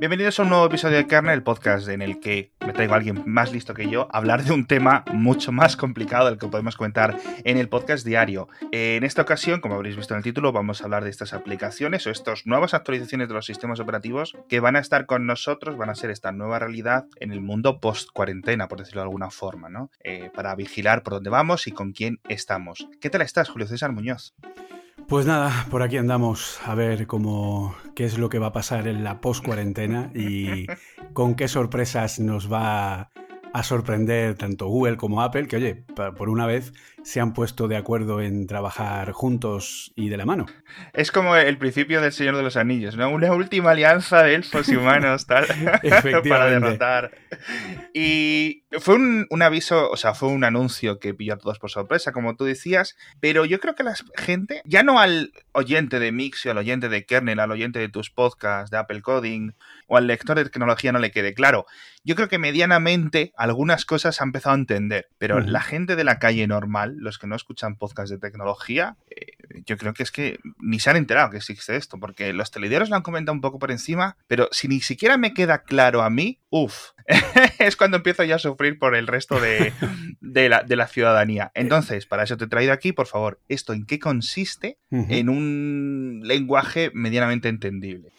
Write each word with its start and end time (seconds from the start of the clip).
Bienvenidos 0.00 0.40
a 0.40 0.42
un 0.42 0.48
nuevo 0.48 0.66
episodio 0.66 0.96
de 0.96 1.06
Kernel, 1.06 1.34
el 1.34 1.42
podcast 1.44 1.86
en 1.88 2.02
el 2.02 2.18
que 2.18 2.50
me 2.66 2.72
traigo 2.72 2.94
a 2.94 2.96
alguien 2.96 3.22
más 3.26 3.52
listo 3.52 3.74
que 3.74 3.88
yo 3.88 4.08
a 4.10 4.18
hablar 4.18 4.42
de 4.42 4.52
un 4.52 4.66
tema 4.66 5.04
mucho 5.12 5.52
más 5.52 5.76
complicado 5.76 6.26
del 6.26 6.36
que 6.36 6.48
podemos 6.48 6.76
comentar 6.76 7.16
en 7.44 7.58
el 7.58 7.68
podcast 7.68 8.04
diario. 8.04 8.48
En 8.72 9.04
esta 9.04 9.22
ocasión, 9.22 9.60
como 9.60 9.76
habréis 9.76 9.96
visto 9.96 10.12
en 10.12 10.18
el 10.18 10.24
título, 10.24 10.50
vamos 10.50 10.80
a 10.80 10.84
hablar 10.84 11.04
de 11.04 11.10
estas 11.10 11.32
aplicaciones 11.32 12.06
o 12.06 12.10
estas 12.10 12.44
nuevas 12.44 12.74
actualizaciones 12.74 13.28
de 13.28 13.34
los 13.34 13.46
sistemas 13.46 13.78
operativos 13.78 14.36
que 14.48 14.58
van 14.58 14.74
a 14.74 14.80
estar 14.80 15.06
con 15.06 15.26
nosotros, 15.26 15.76
van 15.76 15.90
a 15.90 15.94
ser 15.94 16.10
esta 16.10 16.32
nueva 16.32 16.58
realidad 16.58 17.06
en 17.20 17.30
el 17.30 17.40
mundo 17.40 17.78
post-cuarentena, 17.78 18.66
por 18.66 18.80
decirlo 18.80 19.02
de 19.02 19.06
alguna 19.06 19.30
forma, 19.30 19.68
¿no? 19.68 19.90
Eh, 20.02 20.28
para 20.34 20.56
vigilar 20.56 21.04
por 21.04 21.14
dónde 21.14 21.30
vamos 21.30 21.68
y 21.68 21.72
con 21.72 21.92
quién 21.92 22.18
estamos. 22.28 22.88
¿Qué 23.00 23.10
tal 23.10 23.22
estás, 23.22 23.48
Julio 23.48 23.68
César 23.68 23.92
Muñoz? 23.92 24.34
Pues 25.08 25.26
nada, 25.26 25.66
por 25.70 25.82
aquí 25.82 25.96
andamos 25.96 26.58
a 26.64 26.74
ver 26.74 27.06
cómo 27.06 27.74
qué 27.94 28.04
es 28.04 28.18
lo 28.18 28.28
que 28.28 28.38
va 28.38 28.48
a 28.48 28.52
pasar 28.52 28.88
en 28.88 29.04
la 29.04 29.20
post 29.20 29.44
cuarentena 29.44 30.10
y 30.14 30.66
con 31.12 31.34
qué 31.34 31.46
sorpresas 31.46 32.20
nos 32.20 32.52
va 32.52 33.10
a 33.52 33.62
sorprender 33.62 34.34
tanto 34.34 34.66
Google 34.66 34.96
como 34.96 35.22
Apple, 35.22 35.46
que 35.46 35.56
oye, 35.56 35.84
por 36.16 36.28
una 36.28 36.46
vez 36.46 36.72
se 37.04 37.20
han 37.20 37.34
puesto 37.34 37.68
de 37.68 37.76
acuerdo 37.76 38.20
en 38.20 38.46
trabajar 38.46 39.12
juntos 39.12 39.92
y 39.94 40.08
de 40.08 40.16
la 40.16 40.24
mano. 40.24 40.46
Es 40.92 41.12
como 41.12 41.36
el 41.36 41.58
principio 41.58 42.00
del 42.00 42.12
Señor 42.12 42.36
de 42.36 42.42
los 42.42 42.56
Anillos, 42.56 42.96
¿no? 42.96 43.10
Una 43.10 43.32
última 43.32 43.72
alianza 43.72 44.22
de 44.22 44.34
elfos 44.34 44.68
y 44.68 44.76
humanos, 44.76 45.26
tal, 45.26 45.46
para 46.28 46.46
derrotar. 46.46 47.12
Y 47.92 48.64
fue 48.80 48.96
un, 48.96 49.42
aviso, 49.42 49.90
o 49.90 49.96
sea, 49.96 50.14
fue 50.14 50.30
un 50.30 50.44
anuncio 50.44 50.98
que 50.98 51.14
pilló 51.14 51.34
a 51.34 51.38
todos 51.38 51.58
por 51.58 51.70
sorpresa, 51.70 52.12
como 52.12 52.36
tú 52.36 52.44
decías, 52.44 52.96
pero 53.20 53.44
yo 53.44 53.60
creo 53.60 53.74
que 53.74 53.84
la 53.84 53.94
gente, 54.16 54.62
ya 54.64 54.82
no 54.82 54.98
al 54.98 55.32
oyente 55.52 56.00
de 56.00 56.10
Mixio, 56.10 56.50
al 56.50 56.58
oyente 56.58 56.88
de 56.88 57.04
Kernel, 57.04 57.38
al 57.38 57.50
oyente 57.50 57.78
de 57.78 57.88
tus 57.88 58.10
podcasts, 58.10 58.70
de 58.70 58.78
Apple 58.78 59.02
Coding, 59.02 59.52
o 59.86 59.96
al 59.96 60.06
lector 60.06 60.36
de 60.36 60.44
tecnología 60.44 60.92
no 60.92 60.98
le 60.98 61.10
quede 61.10 61.34
claro. 61.34 61.66
Yo 62.02 62.16
creo 62.16 62.28
que 62.28 62.38
medianamente 62.38 63.32
algunas 63.36 63.84
cosas 63.84 64.20
ha 64.20 64.24
empezado 64.24 64.54
a 64.54 64.58
entender, 64.58 65.08
pero 65.18 65.40
la 65.40 65.62
gente 65.62 65.96
de 65.96 66.04
la 66.04 66.18
calle 66.18 66.46
normal, 66.46 66.93
los 66.98 67.18
que 67.18 67.26
no 67.26 67.36
escuchan 67.36 67.76
podcasts 67.76 68.10
de 68.10 68.18
tecnología, 68.18 68.96
eh, 69.10 69.32
yo 69.66 69.76
creo 69.76 69.94
que 69.94 70.02
es 70.02 70.10
que 70.10 70.38
ni 70.58 70.78
se 70.80 70.90
han 70.90 70.96
enterado 70.96 71.30
que 71.30 71.36
existe 71.36 71.76
esto, 71.76 71.98
porque 71.98 72.32
los 72.32 72.50
telediarios 72.50 72.90
lo 72.90 72.96
han 72.96 73.02
comentado 73.02 73.34
un 73.34 73.40
poco 73.40 73.58
por 73.58 73.70
encima, 73.70 74.16
pero 74.26 74.48
si 74.50 74.68
ni 74.68 74.80
siquiera 74.80 75.16
me 75.16 75.34
queda 75.34 75.62
claro 75.62 76.02
a 76.02 76.10
mí, 76.10 76.40
uff, 76.50 76.90
es 77.58 77.76
cuando 77.76 77.98
empiezo 77.98 78.24
ya 78.24 78.36
a 78.36 78.38
sufrir 78.38 78.78
por 78.78 78.94
el 78.94 79.06
resto 79.06 79.40
de, 79.40 79.72
la, 80.20 80.86
ciudadanía. 80.88 81.50
Entonces, 81.54 82.06
para 82.06 82.24
eso 82.24 82.36
te 82.36 82.44
he 82.44 82.48
traído 82.48 82.72
aquí, 82.72 82.92
por 82.92 83.06
favor, 83.06 83.40
¿esto 83.48 83.72
en 83.72 83.86
qué 83.86 83.98
consiste 83.98 84.78
en 84.90 85.28
un 85.28 86.22
lenguaje 86.24 86.90
medianamente 86.94 87.48
entendible? 87.48 88.10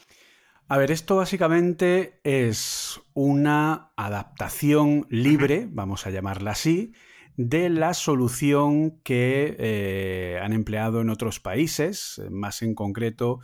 A 0.67 0.77
ver, 0.77 0.89
esto 0.89 1.17
básicamente 1.17 2.19
es 2.23 2.99
una 3.13 3.91
adaptación 3.95 5.05
libre, 5.11 5.67
vamos 5.69 6.07
a 6.07 6.09
llamarla 6.09 6.51
así, 6.51 6.93
de 7.38 7.69
la 7.69 7.94
solución 7.94 9.00
que 9.03 9.55
eh, 9.59 10.39
han 10.41 10.53
empleado 10.53 11.02
en 11.02 11.09
otros 11.09 11.39
países, 11.39 12.22
más 12.30 12.61
en 12.61 12.75
concreto, 12.75 13.39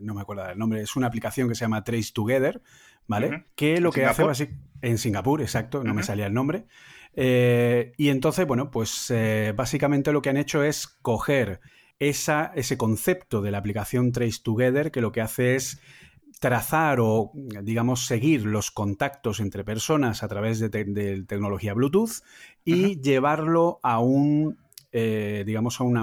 no 0.00 0.14
me 0.14 0.20
acuerdo 0.20 0.46
del 0.46 0.58
nombre, 0.58 0.82
es 0.82 0.96
una 0.96 1.06
aplicación 1.06 1.48
que 1.48 1.54
se 1.54 1.62
llama 1.62 1.84
Trace 1.84 2.12
Together, 2.12 2.60
¿vale? 3.06 3.46
Que 3.54 3.80
lo 3.80 3.92
que 3.92 4.04
hace 4.04 4.50
en 4.82 4.98
Singapur, 4.98 5.40
exacto, 5.40 5.82
no 5.82 5.94
me 5.94 6.02
salía 6.02 6.26
el 6.26 6.34
nombre. 6.34 6.66
Eh, 7.14 7.92
y 7.96 8.08
entonces, 8.10 8.46
bueno, 8.46 8.70
pues 8.70 9.10
eh, 9.10 9.52
básicamente 9.56 10.12
lo 10.12 10.22
que 10.22 10.30
han 10.30 10.36
hecho 10.36 10.62
es 10.62 10.86
coger 10.86 11.60
esa, 11.98 12.52
ese 12.54 12.76
concepto 12.76 13.42
de 13.42 13.50
la 13.50 13.58
aplicación 13.58 14.12
Trace 14.12 14.40
Together, 14.42 14.90
que 14.90 15.00
lo 15.00 15.12
que 15.12 15.20
hace 15.20 15.56
es 15.56 15.80
trazar 16.40 17.00
o, 17.00 17.32
digamos, 17.34 18.06
seguir 18.06 18.46
los 18.46 18.70
contactos 18.70 19.40
entre 19.40 19.62
personas 19.62 20.22
a 20.22 20.28
través 20.28 20.58
de, 20.58 20.70
tecnología 20.70 21.74
Bluetooth 21.74 22.22
y 22.64 22.98
llevarlo 23.00 23.78
a 23.82 24.00
un, 24.00 24.58
eh, 24.90 25.44
digamos, 25.46 25.80
a 25.80 25.84
una, 25.84 26.02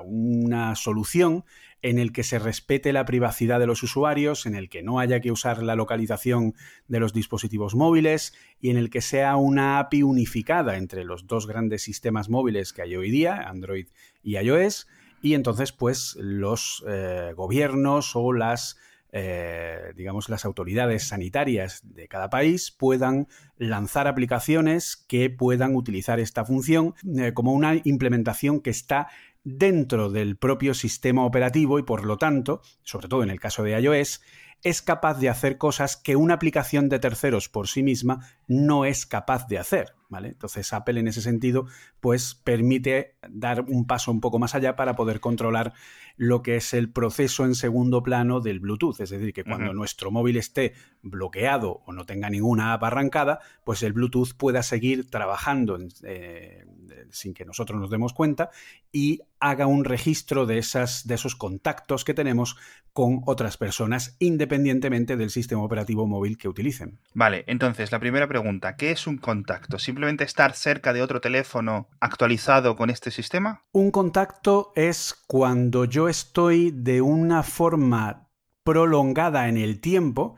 una, 0.00 0.74
solución 0.74 1.44
en 1.82 2.00
el 2.00 2.12
que 2.12 2.24
se 2.24 2.40
respete 2.40 2.92
la 2.92 3.04
privacidad 3.04 3.60
de 3.60 3.68
los 3.68 3.84
usuarios, 3.84 4.44
en 4.44 4.56
el 4.56 4.68
que 4.68 4.82
no 4.82 4.98
haya 4.98 5.20
que 5.20 5.30
usar 5.30 5.62
la 5.62 5.76
localización 5.76 6.54
de 6.88 6.98
los 6.98 7.12
dispositivos 7.12 7.76
móviles 7.76 8.34
y 8.60 8.70
en 8.70 8.78
el 8.78 8.90
que 8.90 9.00
sea 9.00 9.36
una 9.36 9.78
API 9.78 10.02
unificada 10.02 10.78
entre 10.78 11.04
los 11.04 11.28
dos 11.28 11.46
grandes 11.46 11.82
sistemas 11.82 12.28
móviles 12.28 12.72
que 12.72 12.82
hay 12.82 12.96
hoy 12.96 13.12
día, 13.12 13.36
Android 13.36 13.86
y 14.24 14.36
iOS, 14.36 14.88
y 15.22 15.34
entonces 15.34 15.70
pues 15.70 16.16
los 16.18 16.84
eh, 16.88 17.34
gobiernos 17.36 18.16
o 18.16 18.32
las 18.32 18.78
eh, 19.12 19.92
digamos, 19.94 20.28
las 20.28 20.44
autoridades 20.44 21.08
sanitarias 21.08 21.80
de 21.84 22.08
cada 22.08 22.28
país 22.30 22.70
puedan 22.70 23.28
lanzar 23.56 24.08
aplicaciones 24.08 24.96
que 24.96 25.30
puedan 25.30 25.74
utilizar 25.74 26.20
esta 26.20 26.44
función 26.44 26.94
eh, 27.18 27.32
como 27.32 27.52
una 27.52 27.74
implementación 27.84 28.60
que 28.60 28.70
está 28.70 29.08
dentro 29.44 30.10
del 30.10 30.36
propio 30.36 30.74
sistema 30.74 31.24
operativo 31.24 31.78
y 31.78 31.82
por 31.82 32.04
lo 32.04 32.18
tanto, 32.18 32.62
sobre 32.82 33.08
todo 33.08 33.22
en 33.22 33.30
el 33.30 33.40
caso 33.40 33.62
de 33.62 33.80
iOS, 33.80 34.20
es 34.62 34.82
capaz 34.82 35.18
de 35.18 35.28
hacer 35.28 35.58
cosas 35.58 35.96
que 35.96 36.16
una 36.16 36.34
aplicación 36.34 36.88
de 36.88 36.98
terceros 36.98 37.48
por 37.48 37.68
sí 37.68 37.82
misma 37.82 38.26
no 38.48 38.84
es 38.84 39.06
capaz 39.06 39.46
de 39.46 39.58
hacer. 39.58 39.95
¿Vale? 40.08 40.28
Entonces 40.28 40.72
Apple 40.72 41.00
en 41.00 41.08
ese 41.08 41.20
sentido 41.20 41.66
pues 42.00 42.34
permite 42.34 43.16
dar 43.28 43.62
un 43.62 43.86
paso 43.86 44.12
un 44.12 44.20
poco 44.20 44.38
más 44.38 44.54
allá 44.54 44.76
para 44.76 44.94
poder 44.94 45.18
controlar 45.18 45.72
lo 46.16 46.42
que 46.42 46.56
es 46.56 46.72
el 46.74 46.90
proceso 46.90 47.44
en 47.44 47.54
segundo 47.54 48.02
plano 48.02 48.40
del 48.40 48.60
Bluetooth. 48.60 49.00
Es 49.00 49.10
decir, 49.10 49.32
que 49.32 49.44
cuando 49.44 49.72
nuestro 49.74 50.10
móvil 50.10 50.36
esté 50.36 50.74
bloqueado 51.02 51.82
o 51.86 51.92
no 51.92 52.06
tenga 52.06 52.30
ninguna 52.30 52.72
app 52.72 52.84
arrancada, 52.84 53.40
pues 53.64 53.82
el 53.82 53.92
Bluetooth 53.92 54.34
pueda 54.36 54.62
seguir 54.62 55.10
trabajando 55.10 55.78
eh, 56.04 56.64
sin 57.10 57.34
que 57.34 57.44
nosotros 57.44 57.80
nos 57.80 57.90
demos 57.90 58.12
cuenta 58.12 58.50
y 58.92 59.20
haga 59.40 59.66
un 59.66 59.84
registro 59.84 60.46
de, 60.46 60.58
esas, 60.58 61.06
de 61.06 61.14
esos 61.14 61.36
contactos 61.36 62.04
que 62.04 62.14
tenemos 62.14 62.56
con 62.92 63.20
otras 63.26 63.56
personas 63.56 64.16
independientemente 64.18 65.16
del 65.16 65.30
sistema 65.30 65.62
operativo 65.62 66.06
móvil 66.06 66.38
que 66.38 66.48
utilicen. 66.48 66.98
Vale, 67.14 67.44
entonces 67.46 67.92
la 67.92 68.00
primera 68.00 68.26
pregunta, 68.28 68.76
¿qué 68.76 68.90
es 68.90 69.06
un 69.06 69.18
contacto? 69.18 69.78
¿Simplemente 69.78 70.24
estar 70.24 70.54
cerca 70.54 70.92
de 70.92 71.02
otro 71.02 71.20
teléfono 71.20 71.88
actualizado 72.00 72.76
con 72.76 72.90
este 72.90 73.10
sistema? 73.10 73.64
Un 73.72 73.90
contacto 73.90 74.72
es 74.74 75.14
cuando 75.26 75.84
yo 75.84 76.08
estoy 76.08 76.70
de 76.70 77.00
una 77.02 77.42
forma 77.42 78.28
prolongada 78.64 79.48
en 79.48 79.58
el 79.58 79.80
tiempo, 79.80 80.36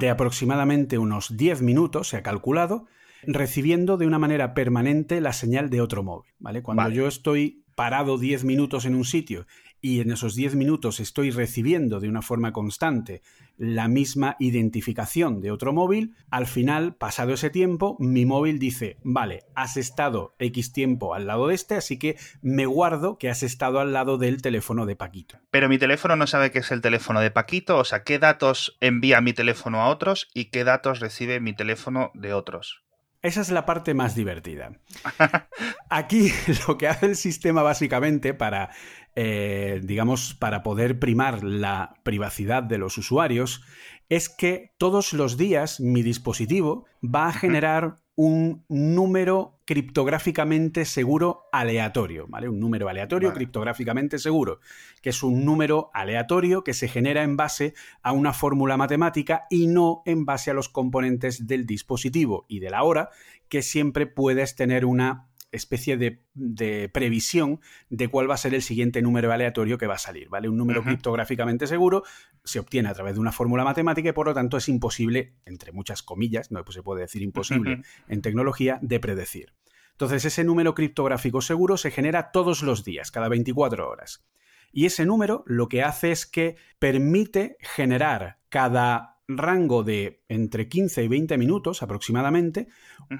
de 0.00 0.10
aproximadamente 0.10 0.98
unos 0.98 1.36
10 1.36 1.62
minutos, 1.62 2.08
se 2.08 2.18
ha 2.18 2.22
calculado, 2.22 2.86
recibiendo 3.22 3.96
de 3.96 4.06
una 4.06 4.18
manera 4.18 4.52
permanente 4.54 5.20
la 5.20 5.32
señal 5.32 5.70
de 5.70 5.80
otro 5.80 6.02
móvil. 6.02 6.32
¿vale? 6.38 6.62
Cuando 6.62 6.88
yo 6.90 7.06
estoy 7.06 7.61
parado 7.74 8.18
10 8.18 8.44
minutos 8.44 8.84
en 8.84 8.94
un 8.94 9.04
sitio 9.04 9.46
y 9.80 10.00
en 10.00 10.12
esos 10.12 10.34
10 10.36 10.54
minutos 10.54 11.00
estoy 11.00 11.30
recibiendo 11.30 11.98
de 12.00 12.08
una 12.08 12.22
forma 12.22 12.52
constante 12.52 13.22
la 13.58 13.88
misma 13.88 14.36
identificación 14.38 15.40
de 15.40 15.50
otro 15.50 15.72
móvil, 15.72 16.14
al 16.30 16.46
final, 16.46 16.94
pasado 16.94 17.34
ese 17.34 17.50
tiempo, 17.50 17.96
mi 18.00 18.24
móvil 18.24 18.58
dice, 18.58 18.96
vale, 19.02 19.44
has 19.54 19.76
estado 19.76 20.34
X 20.38 20.72
tiempo 20.72 21.14
al 21.14 21.26
lado 21.26 21.48
de 21.48 21.54
este, 21.54 21.74
así 21.74 21.98
que 21.98 22.16
me 22.40 22.66
guardo 22.66 23.18
que 23.18 23.28
has 23.28 23.42
estado 23.42 23.80
al 23.80 23.92
lado 23.92 24.18
del 24.18 24.42
teléfono 24.42 24.86
de 24.86 24.96
Paquito. 24.96 25.38
Pero 25.50 25.68
mi 25.68 25.78
teléfono 25.78 26.16
no 26.16 26.26
sabe 26.26 26.50
que 26.50 26.60
es 26.60 26.70
el 26.70 26.80
teléfono 26.80 27.20
de 27.20 27.30
Paquito, 27.30 27.78
o 27.78 27.84
sea, 27.84 28.04
¿qué 28.04 28.18
datos 28.18 28.76
envía 28.80 29.20
mi 29.20 29.32
teléfono 29.32 29.80
a 29.80 29.88
otros 29.88 30.28
y 30.34 30.46
qué 30.46 30.64
datos 30.64 31.00
recibe 31.00 31.40
mi 31.40 31.54
teléfono 31.54 32.10
de 32.14 32.32
otros? 32.34 32.82
Esa 33.22 33.40
es 33.40 33.50
la 33.50 33.64
parte 33.64 33.94
más 33.94 34.14
divertida. 34.14 34.72
Aquí 35.88 36.32
lo 36.68 36.76
que 36.76 36.88
hace 36.88 37.06
el 37.06 37.16
sistema 37.16 37.62
básicamente 37.62 38.34
para 38.34 38.70
eh, 39.14 39.80
digamos, 39.82 40.34
para 40.34 40.62
poder 40.62 40.98
primar 40.98 41.44
la 41.44 41.94
privacidad 42.02 42.62
de 42.62 42.78
los 42.78 42.96
usuarios, 42.96 43.62
es 44.08 44.30
que 44.30 44.72
todos 44.78 45.12
los 45.12 45.36
días 45.36 45.80
mi 45.80 46.02
dispositivo 46.02 46.86
va 47.02 47.28
a 47.28 47.32
generar 47.32 48.01
un 48.14 48.64
número 48.68 49.58
criptográficamente 49.64 50.84
seguro 50.84 51.44
aleatorio, 51.50 52.26
¿vale? 52.28 52.48
Un 52.48 52.60
número 52.60 52.88
aleatorio 52.88 53.32
criptográficamente 53.32 54.18
seguro, 54.18 54.60
que 55.00 55.10
es 55.10 55.22
un 55.22 55.44
número 55.44 55.90
aleatorio 55.94 56.62
que 56.62 56.74
se 56.74 56.88
genera 56.88 57.22
en 57.22 57.36
base 57.36 57.74
a 58.02 58.12
una 58.12 58.34
fórmula 58.34 58.76
matemática 58.76 59.46
y 59.48 59.66
no 59.66 60.02
en 60.04 60.26
base 60.26 60.50
a 60.50 60.54
los 60.54 60.68
componentes 60.68 61.46
del 61.46 61.64
dispositivo 61.64 62.44
y 62.48 62.60
de 62.60 62.70
la 62.70 62.82
hora, 62.82 63.08
que 63.48 63.62
siempre 63.62 64.06
puedes 64.06 64.56
tener 64.56 64.84
una 64.84 65.28
especie 65.52 65.96
de, 65.96 66.88
previsión 66.88 67.60
de 67.90 68.08
cuál 68.08 68.28
va 68.28 68.34
a 68.34 68.38
ser 68.38 68.54
el 68.54 68.62
siguiente 68.62 69.02
número 69.02 69.30
aleatorio 69.32 69.78
que 69.78 69.86
va 69.86 69.94
a 69.94 69.98
salir, 69.98 70.28
¿vale? 70.28 70.48
Un 70.48 70.56
número 70.56 70.82
criptográficamente 70.82 71.66
seguro 71.66 72.02
se 72.42 72.58
obtiene 72.58 72.88
a 72.88 72.94
través 72.94 73.14
de 73.14 73.20
una 73.20 73.32
fórmula 73.32 73.62
matemática 73.62 74.08
y 74.08 74.12
por 74.12 74.26
lo 74.26 74.34
tanto 74.34 74.56
es 74.56 74.68
imposible, 74.68 75.34
entre 75.44 75.72
muchas 75.72 76.02
comillas, 76.02 76.50
no 76.50 76.64
se 76.68 76.82
puede 76.82 77.02
decir 77.02 77.22
imposible 77.22 77.82
en 78.08 78.22
tecnología, 78.22 78.78
de 78.82 78.98
predecir. 78.98 79.52
Entonces 79.92 80.24
ese 80.24 80.42
número 80.42 80.74
criptográfico 80.74 81.42
seguro 81.42 81.76
se 81.76 81.90
genera 81.90 82.32
todos 82.32 82.62
los 82.62 82.82
días, 82.82 83.10
cada 83.10 83.28
24 83.28 83.88
horas. 83.88 84.24
Y 84.72 84.86
ese 84.86 85.04
número 85.04 85.44
lo 85.46 85.68
que 85.68 85.82
hace 85.82 86.10
es 86.10 86.26
que 86.26 86.56
permite 86.78 87.58
generar 87.60 88.38
cada 88.48 89.11
rango 89.38 89.82
de 89.82 90.22
entre 90.28 90.68
15 90.68 91.04
y 91.04 91.08
20 91.08 91.38
minutos 91.38 91.82
aproximadamente 91.82 92.68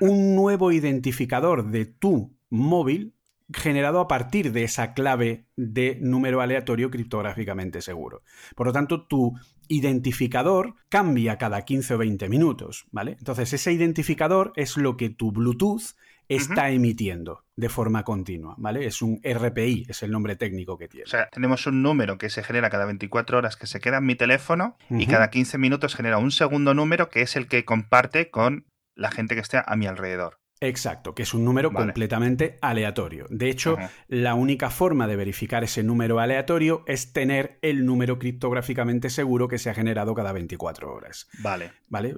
un 0.01 0.35
nuevo 0.35 0.73
identificador 0.73 1.71
de 1.71 1.87
tu 1.87 2.37
móvil 2.51 3.15
generado 3.53 4.01
a 4.01 4.09
partir 4.09 4.53
de 4.53 4.65
esa 4.65 4.95
clave 4.95 5.47
de 5.57 5.99
número 6.01 6.41
aleatorio 6.41 6.91
criptográficamente 6.91 7.83
seguro. 7.83 8.23
Por 8.57 8.67
lo 8.67 8.73
tanto, 8.73 9.07
tu 9.07 9.35
identificador 9.69 10.75
cambia 10.89 11.39
cada 11.39 11.63
15 11.63 11.95
o 11.95 11.99
20 11.99 12.29
minutos, 12.29 12.87
¿vale? 12.91 13.17
Entonces, 13.19 13.53
ese 13.53 13.73
identificador 13.73 14.53
es 14.57 14.77
lo 14.77 14.97
que 14.97 15.11
tu 15.11 15.33
Bluetooth 15.33 15.97
está 16.29 16.71
emitiendo 16.71 17.45
de 17.57 17.69
forma 17.69 18.05
continua, 18.05 18.55
¿vale? 18.59 18.87
Es 18.87 19.03
un 19.03 19.21
RPI, 19.23 19.87
es 19.89 20.03
el 20.03 20.11
nombre 20.11 20.37
técnico 20.37 20.79
que 20.79 20.89
tiene. 20.89 21.05
O 21.05 21.09
sea, 21.09 21.29
tenemos 21.31 21.67
un 21.67 21.83
número 21.83 22.19
que 22.19 22.31
se 22.31 22.43
genera 22.43 22.71
cada 22.71 22.87
24 22.87 23.39
horas 23.39 23.57
que 23.57 23.67
se 23.67 23.81
queda 23.81 23.99
en 23.99 24.07
mi 24.07 24.15
teléfono 24.15 24.77
y 24.91 25.07
cada 25.07 25.31
15 25.31 25.59
minutos 25.59 25.95
genera 25.95 26.19
un 26.19 26.31
segundo 26.31 26.75
número 26.75 27.11
que 27.11 27.23
es 27.23 27.37
el 27.37 27.49
que 27.49 27.65
comparte 27.65 28.31
con 28.31 28.67
la 28.95 29.11
gente 29.11 29.35
que 29.35 29.41
esté 29.41 29.61
a 29.65 29.77
mi 29.77 29.87
alrededor. 29.87 30.43
Exacto, 30.63 31.13
que 31.15 31.25
es 31.25 31.35
un 31.35 31.45
número 31.45 31.73
completamente 31.73 32.57
aleatorio. 32.63 33.27
De 33.31 33.51
hecho, 33.51 33.77
la 34.07 34.35
única 34.35 34.71
forma 34.71 35.09
de 35.09 35.17
verificar 35.17 35.65
ese 35.65 35.83
número 35.83 36.21
aleatorio 36.21 36.85
es 36.87 37.13
tener 37.13 37.59
el 37.63 37.85
número 37.85 38.21
criptográficamente 38.21 39.11
seguro 39.11 39.49
que 39.49 39.59
se 39.59 39.71
ha 39.71 39.75
generado 39.75 40.15
cada 40.15 40.31
24 40.33 40.93
horas. 40.93 41.29
Vale. 41.41 41.73
¿Vale? 41.89 42.15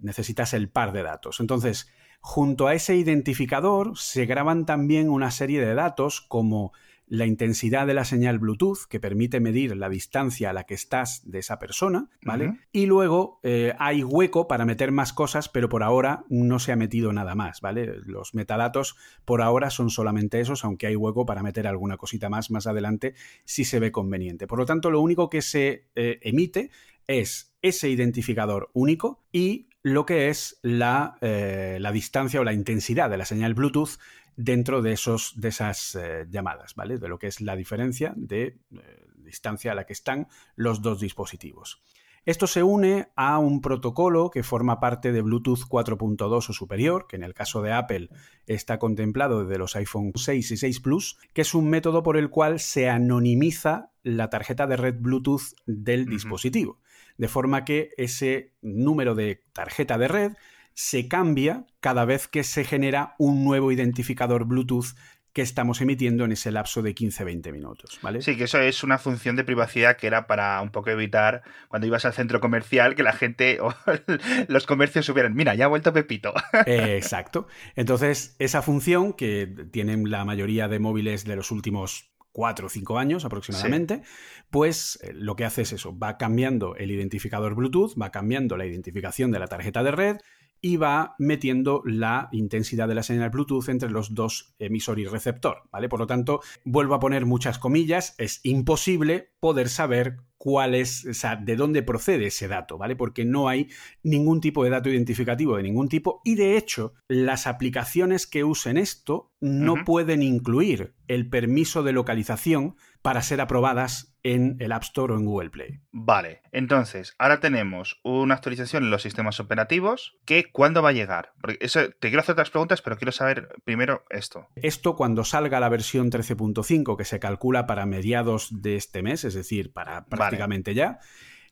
necesitas 0.00 0.54
el 0.54 0.70
par 0.70 0.92
de 0.92 1.02
datos. 1.02 1.38
Entonces, 1.40 1.92
junto 2.22 2.68
a 2.68 2.74
ese 2.74 2.96
identificador 2.96 3.98
se 3.98 4.26
graban 4.26 4.64
también 4.64 5.10
una 5.10 5.30
serie 5.32 5.60
de 5.60 5.74
datos 5.74 6.20
como 6.20 6.72
la 7.08 7.26
intensidad 7.26 7.86
de 7.86 7.92
la 7.92 8.06
señal 8.06 8.38
Bluetooth, 8.38 8.86
que 8.88 9.00
permite 9.00 9.38
medir 9.38 9.76
la 9.76 9.90
distancia 9.90 10.48
a 10.48 10.52
la 10.54 10.64
que 10.64 10.72
estás 10.72 11.30
de 11.30 11.40
esa 11.40 11.58
persona, 11.58 12.08
¿vale? 12.22 12.60
Y 12.72 12.86
luego 12.86 13.38
eh, 13.42 13.74
hay 13.78 14.02
hueco 14.02 14.48
para 14.48 14.64
meter 14.64 14.92
más 14.92 15.12
cosas, 15.12 15.50
pero 15.50 15.68
por 15.68 15.82
ahora 15.82 16.24
no 16.30 16.58
se 16.58 16.72
ha 16.72 16.76
metido 16.76 17.12
nada 17.12 17.34
más, 17.34 17.60
¿vale? 17.60 17.96
Los 18.06 18.34
metadatos 18.34 18.96
por 19.26 19.42
ahora 19.42 19.68
son 19.68 19.90
solamente 19.90 20.40
esos, 20.40 20.64
aunque 20.64 20.86
hay 20.86 20.96
hueco 20.96 21.26
para 21.26 21.42
meter 21.42 21.66
alguna 21.66 21.98
cosita 21.98 22.30
más 22.30 22.50
más 22.50 22.66
adelante 22.66 23.14
si 23.44 23.64
se 23.64 23.78
ve 23.78 23.92
conveniente. 23.92 24.46
Por 24.46 24.60
lo 24.60 24.64
tanto, 24.64 24.90
lo 24.90 25.02
único 25.02 25.28
que 25.28 25.42
se 25.42 25.90
eh, 25.96 26.18
emite 26.22 26.70
es 27.06 27.52
ese 27.60 27.90
identificador 27.90 28.70
único 28.72 29.22
y 29.32 29.66
lo 29.82 30.06
que 30.06 30.28
es 30.28 30.58
la, 30.62 31.16
eh, 31.20 31.78
la, 31.80 31.92
distancia 31.92 32.40
o 32.40 32.44
la 32.44 32.52
intensidad 32.52 33.10
de 33.10 33.16
la 33.16 33.24
señal 33.24 33.54
Bluetooth 33.54 33.98
dentro 34.36 34.80
de, 34.80 34.92
esos, 34.92 35.34
de 35.36 35.48
esas 35.48 35.94
eh, 35.96 36.26
llamadas, 36.30 36.74
¿vale? 36.74 36.98
De 36.98 37.08
lo 37.08 37.18
que 37.18 37.26
es 37.26 37.40
la 37.40 37.56
diferencia 37.56 38.12
de 38.16 38.42
eh, 38.44 39.06
distancia 39.16 39.72
a 39.72 39.74
la 39.74 39.84
que 39.84 39.92
están 39.92 40.28
los 40.56 40.82
dos 40.82 41.00
dispositivos. 41.00 41.82
Esto 42.24 42.46
se 42.46 42.62
une 42.62 43.08
a 43.16 43.38
un 43.40 43.60
protocolo 43.60 44.30
que 44.30 44.44
forma 44.44 44.78
parte 44.78 45.10
de 45.10 45.22
Bluetooth 45.22 45.66
4.2 45.68 46.50
o 46.50 46.52
superior, 46.52 47.08
que 47.08 47.16
en 47.16 47.24
el 47.24 47.34
caso 47.34 47.62
de 47.62 47.72
Apple 47.72 48.10
está 48.46 48.78
contemplado 48.78 49.42
desde 49.42 49.58
los 49.58 49.74
iPhone 49.74 50.12
6 50.14 50.52
y 50.52 50.56
6 50.56 50.80
Plus, 50.80 51.18
que 51.32 51.40
es 51.40 51.52
un 51.52 51.68
método 51.68 52.04
por 52.04 52.16
el 52.16 52.30
cual 52.30 52.60
se 52.60 52.88
anonimiza 52.88 53.90
la 54.04 54.30
tarjeta 54.30 54.68
de 54.68 54.76
red 54.76 54.94
Bluetooth 55.00 55.56
del 55.66 56.06
dispositivo. 56.06 56.78
De 57.18 57.26
forma 57.26 57.64
que 57.64 57.90
ese 57.96 58.52
número 58.62 59.16
de 59.16 59.42
tarjeta 59.52 59.98
de 59.98 60.06
red 60.06 60.32
se 60.74 61.08
cambia 61.08 61.66
cada 61.80 62.04
vez 62.04 62.28
que 62.28 62.44
se 62.44 62.62
genera 62.62 63.16
un 63.18 63.44
nuevo 63.44 63.72
identificador 63.72 64.44
Bluetooth 64.44 64.94
que 65.32 65.42
estamos 65.42 65.80
emitiendo 65.80 66.24
en 66.24 66.32
ese 66.32 66.52
lapso 66.52 66.82
de 66.82 66.94
15-20 66.94 67.52
minutos, 67.52 67.98
¿vale? 68.02 68.20
Sí, 68.20 68.36
que 68.36 68.44
eso 68.44 68.60
es 68.60 68.84
una 68.84 68.98
función 68.98 69.34
de 69.36 69.44
privacidad 69.44 69.96
que 69.96 70.06
era 70.06 70.26
para 70.26 70.60
un 70.60 70.70
poco 70.70 70.90
evitar 70.90 71.42
cuando 71.68 71.86
ibas 71.86 72.04
al 72.04 72.12
centro 72.12 72.40
comercial 72.40 72.94
que 72.94 73.02
la 73.02 73.12
gente 73.12 73.58
o 73.60 73.74
los 74.48 74.66
comercios 74.66 75.06
supieran, 75.06 75.34
mira, 75.34 75.54
ya 75.54 75.64
ha 75.64 75.68
vuelto 75.68 75.92
Pepito. 75.92 76.34
exacto. 76.66 77.46
Entonces, 77.76 78.36
esa 78.38 78.60
función 78.62 79.14
que 79.14 79.46
tienen 79.70 80.10
la 80.10 80.24
mayoría 80.24 80.68
de 80.68 80.78
móviles 80.78 81.24
de 81.24 81.36
los 81.36 81.50
últimos 81.50 82.12
cuatro 82.32 82.66
o 82.66 82.70
cinco 82.70 82.98
años 82.98 83.24
aproximadamente, 83.24 84.02
pues 84.50 84.98
eh, 85.02 85.12
lo 85.14 85.36
que 85.36 85.44
hace 85.44 85.62
es 85.62 85.72
eso, 85.72 85.96
va 85.96 86.16
cambiando 86.16 86.76
el 86.76 86.90
identificador 86.90 87.54
Bluetooth, 87.54 87.94
va 88.00 88.10
cambiando 88.10 88.56
la 88.56 88.66
identificación 88.66 89.30
de 89.30 89.38
la 89.38 89.46
tarjeta 89.46 89.82
de 89.82 89.90
red, 89.92 90.16
y 90.62 90.76
va 90.76 91.16
metiendo 91.18 91.82
la 91.84 92.28
intensidad 92.30 92.86
de 92.88 92.94
la 92.94 93.02
señal 93.02 93.30
Bluetooth 93.30 93.68
entre 93.68 93.90
los 93.90 94.14
dos 94.14 94.54
emisor 94.60 95.00
y 95.00 95.04
receptor, 95.04 95.64
¿vale? 95.72 95.88
Por 95.88 95.98
lo 95.98 96.06
tanto, 96.06 96.40
vuelvo 96.64 96.94
a 96.94 97.00
poner 97.00 97.26
muchas 97.26 97.58
comillas, 97.58 98.14
es 98.16 98.40
imposible 98.44 99.32
poder 99.40 99.68
saber 99.68 100.18
cuál 100.42 100.74
es, 100.74 101.06
o 101.06 101.14
sea, 101.14 101.36
de 101.36 101.54
dónde 101.54 101.84
procede 101.84 102.26
ese 102.26 102.48
dato, 102.48 102.76
¿vale? 102.76 102.96
Porque 102.96 103.24
no 103.24 103.48
hay 103.48 103.68
ningún 104.02 104.40
tipo 104.40 104.64
de 104.64 104.70
dato 104.70 104.88
identificativo 104.88 105.56
de 105.56 105.62
ningún 105.62 105.88
tipo 105.88 106.20
y 106.24 106.34
de 106.34 106.56
hecho, 106.56 106.94
las 107.06 107.46
aplicaciones 107.46 108.26
que 108.26 108.42
usen 108.42 108.76
esto 108.76 109.30
no 109.40 109.84
pueden 109.84 110.20
incluir 110.22 110.94
el 111.06 111.28
permiso 111.28 111.84
de 111.84 111.92
localización 111.92 112.76
para 113.02 113.22
ser 113.22 113.40
aprobadas 113.40 114.16
en 114.22 114.56
el 114.60 114.70
App 114.70 114.84
Store 114.84 115.12
o 115.12 115.16
en 115.16 115.24
Google 115.24 115.50
Play. 115.50 115.80
Vale, 115.90 116.42
entonces, 116.52 117.16
ahora 117.18 117.40
tenemos 117.40 118.00
una 118.04 118.34
actualización 118.34 118.84
en 118.84 118.90
los 118.90 119.02
sistemas 119.02 119.40
operativos 119.40 120.16
que 120.24 120.50
¿cuándo 120.52 120.80
va 120.80 120.90
a 120.90 120.92
llegar? 120.92 121.32
Porque 121.40 121.58
eso, 121.60 121.90
te 121.90 122.08
quiero 122.08 122.20
hacer 122.20 122.34
otras 122.34 122.50
preguntas, 122.50 122.82
pero 122.82 122.96
quiero 122.96 123.10
saber 123.10 123.48
primero 123.64 124.04
esto. 124.10 124.46
Esto 124.54 124.94
cuando 124.94 125.24
salga 125.24 125.58
la 125.58 125.68
versión 125.68 126.10
13.5, 126.10 126.96
que 126.96 127.04
se 127.04 127.18
calcula 127.18 127.66
para 127.66 127.84
mediados 127.84 128.62
de 128.62 128.76
este 128.76 129.02
mes, 129.02 129.24
es 129.24 129.34
decir, 129.34 129.72
para 129.72 130.06
prácticamente 130.32 130.74
ya, 130.74 130.98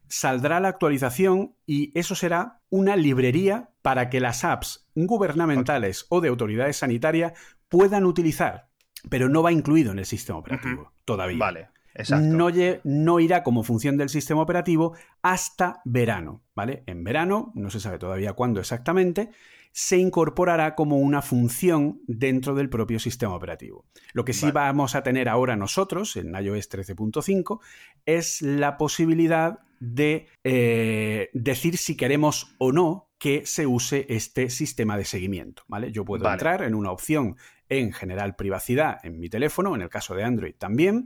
saldrá 0.08 0.60
la 0.60 0.68
actualización 0.68 1.54
y 1.66 1.96
eso 1.98 2.14
será 2.14 2.60
una 2.68 2.96
librería 2.96 3.70
para 3.82 4.10
que 4.10 4.20
las 4.20 4.44
apps 4.44 4.88
gubernamentales 4.94 6.06
o 6.08 6.20
de 6.20 6.28
autoridades 6.28 6.78
sanitarias 6.78 7.32
puedan 7.68 8.04
utilizar 8.04 8.70
pero 9.08 9.28
no 9.28 9.42
va 9.42 9.52
incluido 9.52 9.92
en 9.92 9.98
el 9.98 10.06
sistema 10.06 10.38
operativo 10.38 10.92
todavía. 11.04 11.38
Vale. 11.38 11.68
Exacto. 11.94 12.26
No, 12.26 12.50
no, 12.84 13.20
irá 13.20 13.42
como 13.42 13.64
función 13.64 13.96
del 13.96 14.08
sistema 14.08 14.42
operativo 14.42 14.94
hasta 15.22 15.80
verano, 15.84 16.42
¿vale? 16.54 16.84
En 16.86 17.02
verano, 17.02 17.50
no 17.54 17.68
se 17.70 17.80
sabe 17.80 17.98
todavía 17.98 18.32
cuándo 18.34 18.60
exactamente, 18.60 19.30
se 19.72 19.98
incorporará 19.98 20.74
como 20.74 20.98
una 20.98 21.22
función 21.22 22.00
dentro 22.06 22.54
del 22.54 22.68
propio 22.68 22.98
sistema 22.98 23.34
operativo. 23.34 23.86
Lo 24.12 24.24
que 24.24 24.32
sí 24.32 24.50
vamos 24.50 24.94
a 24.94 25.02
tener 25.02 25.28
ahora 25.28 25.56
nosotros 25.56 26.16
en 26.16 26.34
iOS 26.34 26.70
13.5 26.70 27.60
es 28.04 28.42
la 28.42 28.76
posibilidad 28.76 29.60
de 29.78 30.26
eh, 30.44 31.30
decir 31.32 31.76
si 31.76 31.96
queremos 31.96 32.54
o 32.58 32.72
no 32.72 33.10
que 33.18 33.44
se 33.46 33.66
use 33.66 34.06
este 34.08 34.48
sistema 34.50 34.96
de 34.96 35.04
seguimiento, 35.04 35.62
¿vale? 35.68 35.92
Yo 35.92 36.04
puedo 36.04 36.30
entrar 36.30 36.62
en 36.62 36.74
una 36.74 36.90
opción 36.90 37.36
en 37.68 37.92
general 37.92 38.34
privacidad 38.34 38.98
en 39.04 39.20
mi 39.20 39.28
teléfono, 39.28 39.74
en 39.74 39.82
el 39.82 39.90
caso 39.90 40.14
de 40.14 40.24
Android 40.24 40.54
también, 40.54 41.04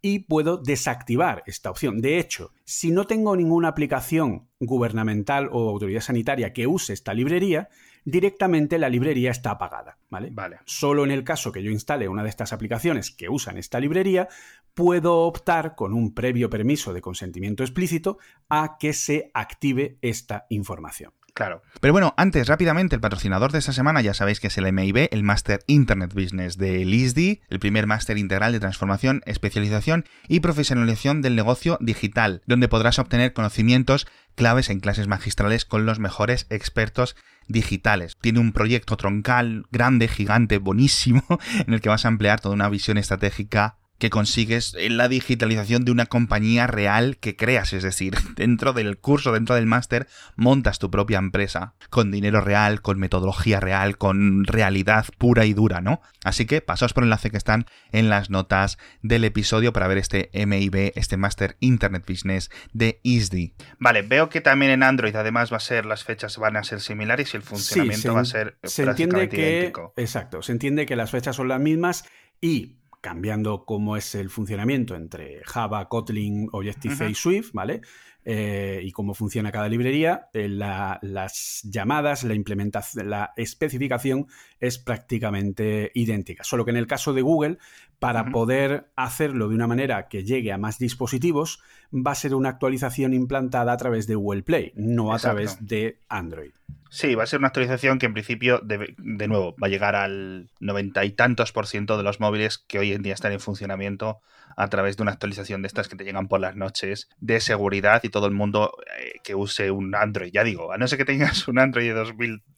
y 0.00 0.20
puedo 0.20 0.58
desactivar 0.58 1.42
esta 1.46 1.70
opción. 1.70 2.00
De 2.00 2.18
hecho, 2.18 2.52
si 2.64 2.92
no 2.92 3.06
tengo 3.06 3.34
ninguna 3.34 3.68
aplicación 3.68 4.48
gubernamental 4.60 5.48
o 5.50 5.68
autoridad 5.68 6.00
sanitaria 6.00 6.52
que 6.52 6.68
use 6.68 6.92
esta 6.92 7.14
librería, 7.14 7.68
directamente 8.06 8.78
la 8.78 8.88
librería 8.88 9.30
está 9.32 9.50
apagada, 9.50 9.98
¿vale? 10.08 10.30
Vale. 10.32 10.60
Solo 10.64 11.04
en 11.04 11.10
el 11.10 11.24
caso 11.24 11.52
que 11.52 11.62
yo 11.62 11.70
instale 11.70 12.08
una 12.08 12.22
de 12.22 12.30
estas 12.30 12.52
aplicaciones 12.52 13.10
que 13.10 13.28
usan 13.28 13.58
esta 13.58 13.80
librería, 13.80 14.28
puedo 14.74 15.22
optar 15.22 15.74
con 15.74 15.92
un 15.92 16.14
previo 16.14 16.48
permiso 16.48 16.94
de 16.94 17.02
consentimiento 17.02 17.64
explícito 17.64 18.18
a 18.48 18.78
que 18.78 18.92
se 18.92 19.30
active 19.34 19.98
esta 20.00 20.46
información. 20.48 21.12
Claro. 21.36 21.60
Pero 21.82 21.92
bueno, 21.92 22.14
antes, 22.16 22.46
rápidamente, 22.46 22.94
el 22.94 23.02
patrocinador 23.02 23.52
de 23.52 23.58
esta 23.58 23.74
semana 23.74 24.00
ya 24.00 24.14
sabéis 24.14 24.40
que 24.40 24.46
es 24.46 24.56
el 24.56 24.72
MIB, 24.72 25.08
el 25.10 25.22
Master 25.22 25.60
Internet 25.66 26.14
Business 26.14 26.56
de 26.56 26.82
LISD, 26.82 27.42
el 27.50 27.58
primer 27.58 27.86
máster 27.86 28.16
integral 28.16 28.52
de 28.52 28.60
transformación, 28.60 29.20
especialización 29.26 30.06
y 30.28 30.40
profesionalización 30.40 31.20
del 31.20 31.36
negocio 31.36 31.76
digital, 31.82 32.42
donde 32.46 32.68
podrás 32.68 32.98
obtener 32.98 33.34
conocimientos 33.34 34.06
claves 34.34 34.70
en 34.70 34.80
clases 34.80 35.08
magistrales 35.08 35.66
con 35.66 35.84
los 35.84 35.98
mejores 35.98 36.46
expertos 36.48 37.16
digitales. 37.48 38.16
Tiene 38.20 38.40
un 38.40 38.52
proyecto 38.52 38.96
troncal, 38.96 39.64
grande, 39.70 40.08
gigante, 40.08 40.58
buenísimo, 40.58 41.24
en 41.66 41.74
el 41.74 41.80
que 41.80 41.88
vas 41.88 42.04
a 42.04 42.08
emplear 42.08 42.40
toda 42.40 42.54
una 42.54 42.68
visión 42.68 42.98
estratégica 42.98 43.78
que 43.98 44.10
consigues 44.10 44.74
en 44.78 44.96
la 44.96 45.08
digitalización 45.08 45.84
de 45.84 45.92
una 45.92 46.06
compañía 46.06 46.66
real 46.66 47.16
que 47.18 47.36
creas, 47.36 47.72
es 47.72 47.82
decir, 47.82 48.14
dentro 48.36 48.72
del 48.72 48.98
curso, 48.98 49.32
dentro 49.32 49.54
del 49.54 49.66
máster, 49.66 50.06
montas 50.36 50.78
tu 50.78 50.90
propia 50.90 51.18
empresa 51.18 51.74
con 51.90 52.10
dinero 52.10 52.40
real, 52.40 52.82
con 52.82 52.98
metodología 52.98 53.60
real, 53.60 53.98
con 53.98 54.44
realidad 54.44 55.06
pura 55.18 55.46
y 55.46 55.54
dura, 55.54 55.80
¿no? 55.80 56.00
Así 56.24 56.46
que 56.46 56.60
pasaos 56.60 56.92
por 56.92 57.04
el 57.04 57.08
enlace 57.08 57.30
que 57.30 57.36
están 57.36 57.66
en 57.92 58.08
las 58.08 58.30
notas 58.30 58.78
del 59.02 59.24
episodio 59.24 59.72
para 59.72 59.86
ver 59.88 59.98
este 59.98 60.30
MIB, 60.32 60.92
este 60.96 61.16
Master 61.16 61.56
Internet 61.60 62.04
Business 62.06 62.50
de 62.72 63.00
ISDI. 63.02 63.54
Vale, 63.78 64.02
veo 64.02 64.28
que 64.28 64.40
también 64.40 64.72
en 64.72 64.82
Android 64.82 65.14
además 65.14 65.52
va 65.52 65.58
a 65.58 65.60
ser, 65.60 65.86
las 65.86 66.04
fechas 66.04 66.36
van 66.38 66.56
a 66.56 66.64
ser 66.64 66.80
similares 66.80 67.32
y 67.32 67.36
el 67.36 67.42
funcionamiento 67.42 68.14
va 68.14 68.20
a 68.20 68.24
ser 68.24 68.58
se 68.62 68.82
entiende 68.82 69.28
que, 69.28 69.72
Exacto, 69.96 70.42
se 70.42 70.52
entiende 70.52 70.86
que 70.86 70.96
las 70.96 71.10
fechas 71.10 71.36
son 71.36 71.48
las 71.48 71.60
mismas 71.60 72.04
y 72.40 72.76
cambiando 73.06 73.64
cómo 73.64 73.96
es 73.96 74.16
el 74.16 74.30
funcionamiento 74.30 74.96
entre 74.96 75.40
Java, 75.44 75.88
Kotlin, 75.88 76.48
Objective-C 76.50 77.08
y 77.08 77.14
Swift, 77.14 77.50
¿vale? 77.52 77.80
eh, 78.28 78.80
y 78.82 78.90
cómo 78.90 79.14
funciona 79.14 79.52
cada 79.52 79.68
librería, 79.68 80.28
eh, 80.32 80.48
las 80.48 81.60
llamadas, 81.62 82.24
la 82.24 82.34
implementación, 82.34 83.08
la 83.08 83.32
especificación 83.36 84.26
es 84.58 84.78
prácticamente 84.78 85.92
idéntica. 85.94 86.42
Solo 86.42 86.64
que 86.64 86.72
en 86.72 86.76
el 86.76 86.88
caso 86.88 87.12
de 87.12 87.22
Google, 87.22 87.58
para 87.98 88.30
poder 88.30 88.90
hacerlo 88.94 89.48
de 89.48 89.54
una 89.54 89.66
manera 89.66 90.08
que 90.08 90.24
llegue 90.24 90.52
a 90.52 90.58
más 90.58 90.78
dispositivos, 90.78 91.60
va 91.92 92.12
a 92.12 92.14
ser 92.14 92.34
una 92.34 92.50
actualización 92.50 93.14
implantada 93.14 93.72
a 93.72 93.76
través 93.76 94.06
de 94.06 94.14
Google 94.14 94.42
Play, 94.42 94.72
no 94.76 95.12
a 95.12 95.18
través 95.18 95.66
de 95.66 96.00
Android. 96.08 96.52
Sí, 96.90 97.14
va 97.14 97.24
a 97.24 97.26
ser 97.26 97.40
una 97.40 97.48
actualización 97.48 97.98
que 97.98 98.06
en 98.06 98.12
principio, 98.12 98.60
de, 98.62 98.94
de, 98.96 99.28
nuevo, 99.28 99.54
va 99.62 99.66
a 99.66 99.70
llegar 99.70 99.96
al 99.96 100.50
noventa 100.60 101.04
y 101.04 101.10
tantos 101.10 101.52
por 101.52 101.66
ciento 101.66 101.96
de 101.96 102.02
los 102.02 102.20
móviles 102.20 102.58
que 102.58 102.78
hoy 102.78 102.92
en 102.92 103.02
día 103.02 103.14
están 103.14 103.32
en 103.32 103.40
funcionamiento 103.40 104.20
a 104.56 104.68
través 104.68 104.96
de 104.96 105.02
una 105.02 105.12
actualización 105.12 105.62
de 105.62 105.68
estas 105.68 105.88
que 105.88 105.96
te 105.96 106.04
llegan 106.04 106.28
por 106.28 106.40
las 106.40 106.56
noches 106.56 107.08
de 107.20 107.40
seguridad 107.40 108.02
y 108.04 108.08
todo 108.08 108.26
el 108.26 108.32
mundo 108.32 108.72
eh, 108.98 109.20
que 109.22 109.34
use 109.34 109.70
un 109.70 109.94
Android. 109.94 110.30
Ya 110.32 110.44
digo, 110.44 110.72
a 110.72 110.78
no 110.78 110.88
ser 110.88 110.98
que 110.98 111.04
tengas 111.04 111.48
un 111.48 111.58
Android 111.58 111.92
de 111.92 111.94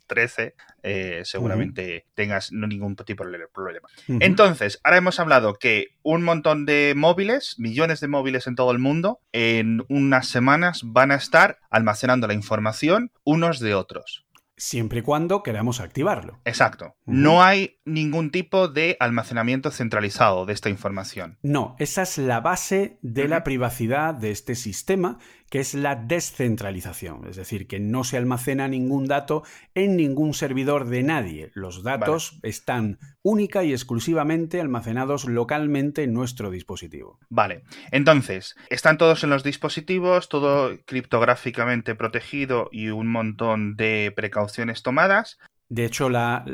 2013, 0.09 0.55
eh, 0.83 1.23
seguramente 1.25 2.07
tengas 2.15 2.53
ningún 2.53 2.97
tipo 2.97 3.25
de 3.25 3.47
problema. 3.53 3.89
Entonces, 4.09 4.81
ahora 4.83 4.99
hemos 4.99 5.21
hablado 5.21 5.55
que 5.55 5.89
un 6.03 6.23
montón 6.23 6.67
de 6.67 6.95
móviles, 6.97 7.57
millones 7.59 8.01
de 8.01 8.09
móviles 8.09 8.47
en 8.47 8.57
todo 8.57 8.73
el 8.73 8.79
mundo, 8.79 9.21
en 9.33 9.85
unas 9.89 10.29
semanas 10.29 10.81
van 10.85 11.13
a 11.13 11.17
estar 11.17 11.59
almacenando 11.71 12.27
la 12.27 12.35
información 12.35 13.13
unos 13.25 13.61
de 13.61 13.75
otros. 13.75 14.25
Siempre 14.57 14.99
y 14.99 15.03
cuando 15.03 15.45
queramos 15.45 15.79
activarlo. 15.81 16.41
Exacto. 16.45 16.97
No 17.07 17.45
hay 17.45 17.79
ningún 17.85 18.33
tipo 18.33 18.67
de 18.67 18.97
almacenamiento 18.99 19.71
centralizado 19.71 20.47
de 20.47 20.53
esta 20.53 20.69
información. 20.69 21.39
No, 21.43 21.77
esa 21.79 22.03
es 22.03 22.19
la 22.19 22.41
base 22.41 22.99
de 23.01 23.29
la 23.29 23.45
privacidad 23.45 24.15
de 24.15 24.33
este 24.33 24.57
sistema 24.57 25.19
que 25.51 25.61
es 25.61 25.75
la 25.75 25.97
descentralización, 25.97 27.27
es 27.29 27.37
decir, 27.37 27.67
que 27.67 27.81
no 27.81 28.05
se 28.05 28.17
almacena 28.17 28.69
ningún 28.69 29.07
dato 29.07 29.43
en 29.75 29.97
ningún 29.97 30.35
servidor 30.35 30.87
de 30.87 31.03
nadie. 31.03 31.51
Los 31.55 31.83
datos 31.83 32.39
están 32.43 32.99
única 33.23 33.65
y 33.65 33.73
exclusivamente 33.73 34.61
almacenados 34.61 35.25
localmente 35.25 36.03
en 36.03 36.13
nuestro 36.13 36.51
dispositivo. 36.51 37.19
Vale, 37.29 37.63
entonces, 37.91 38.57
están 38.71 38.99
todos 38.99 39.25
en 39.25 39.31
los 39.31 39.43
dispositivos, 39.43 40.29
todo 40.29 40.79
criptográficamente 40.85 41.95
protegido 41.95 42.69
y 42.73 42.89
un 42.89 43.09
montón 43.09 43.77
de 43.77 44.13
precauciones 44.15 44.83
tomadas. 44.83 45.39
De 45.69 45.85
hecho, 45.85 46.09
la, 46.09 46.45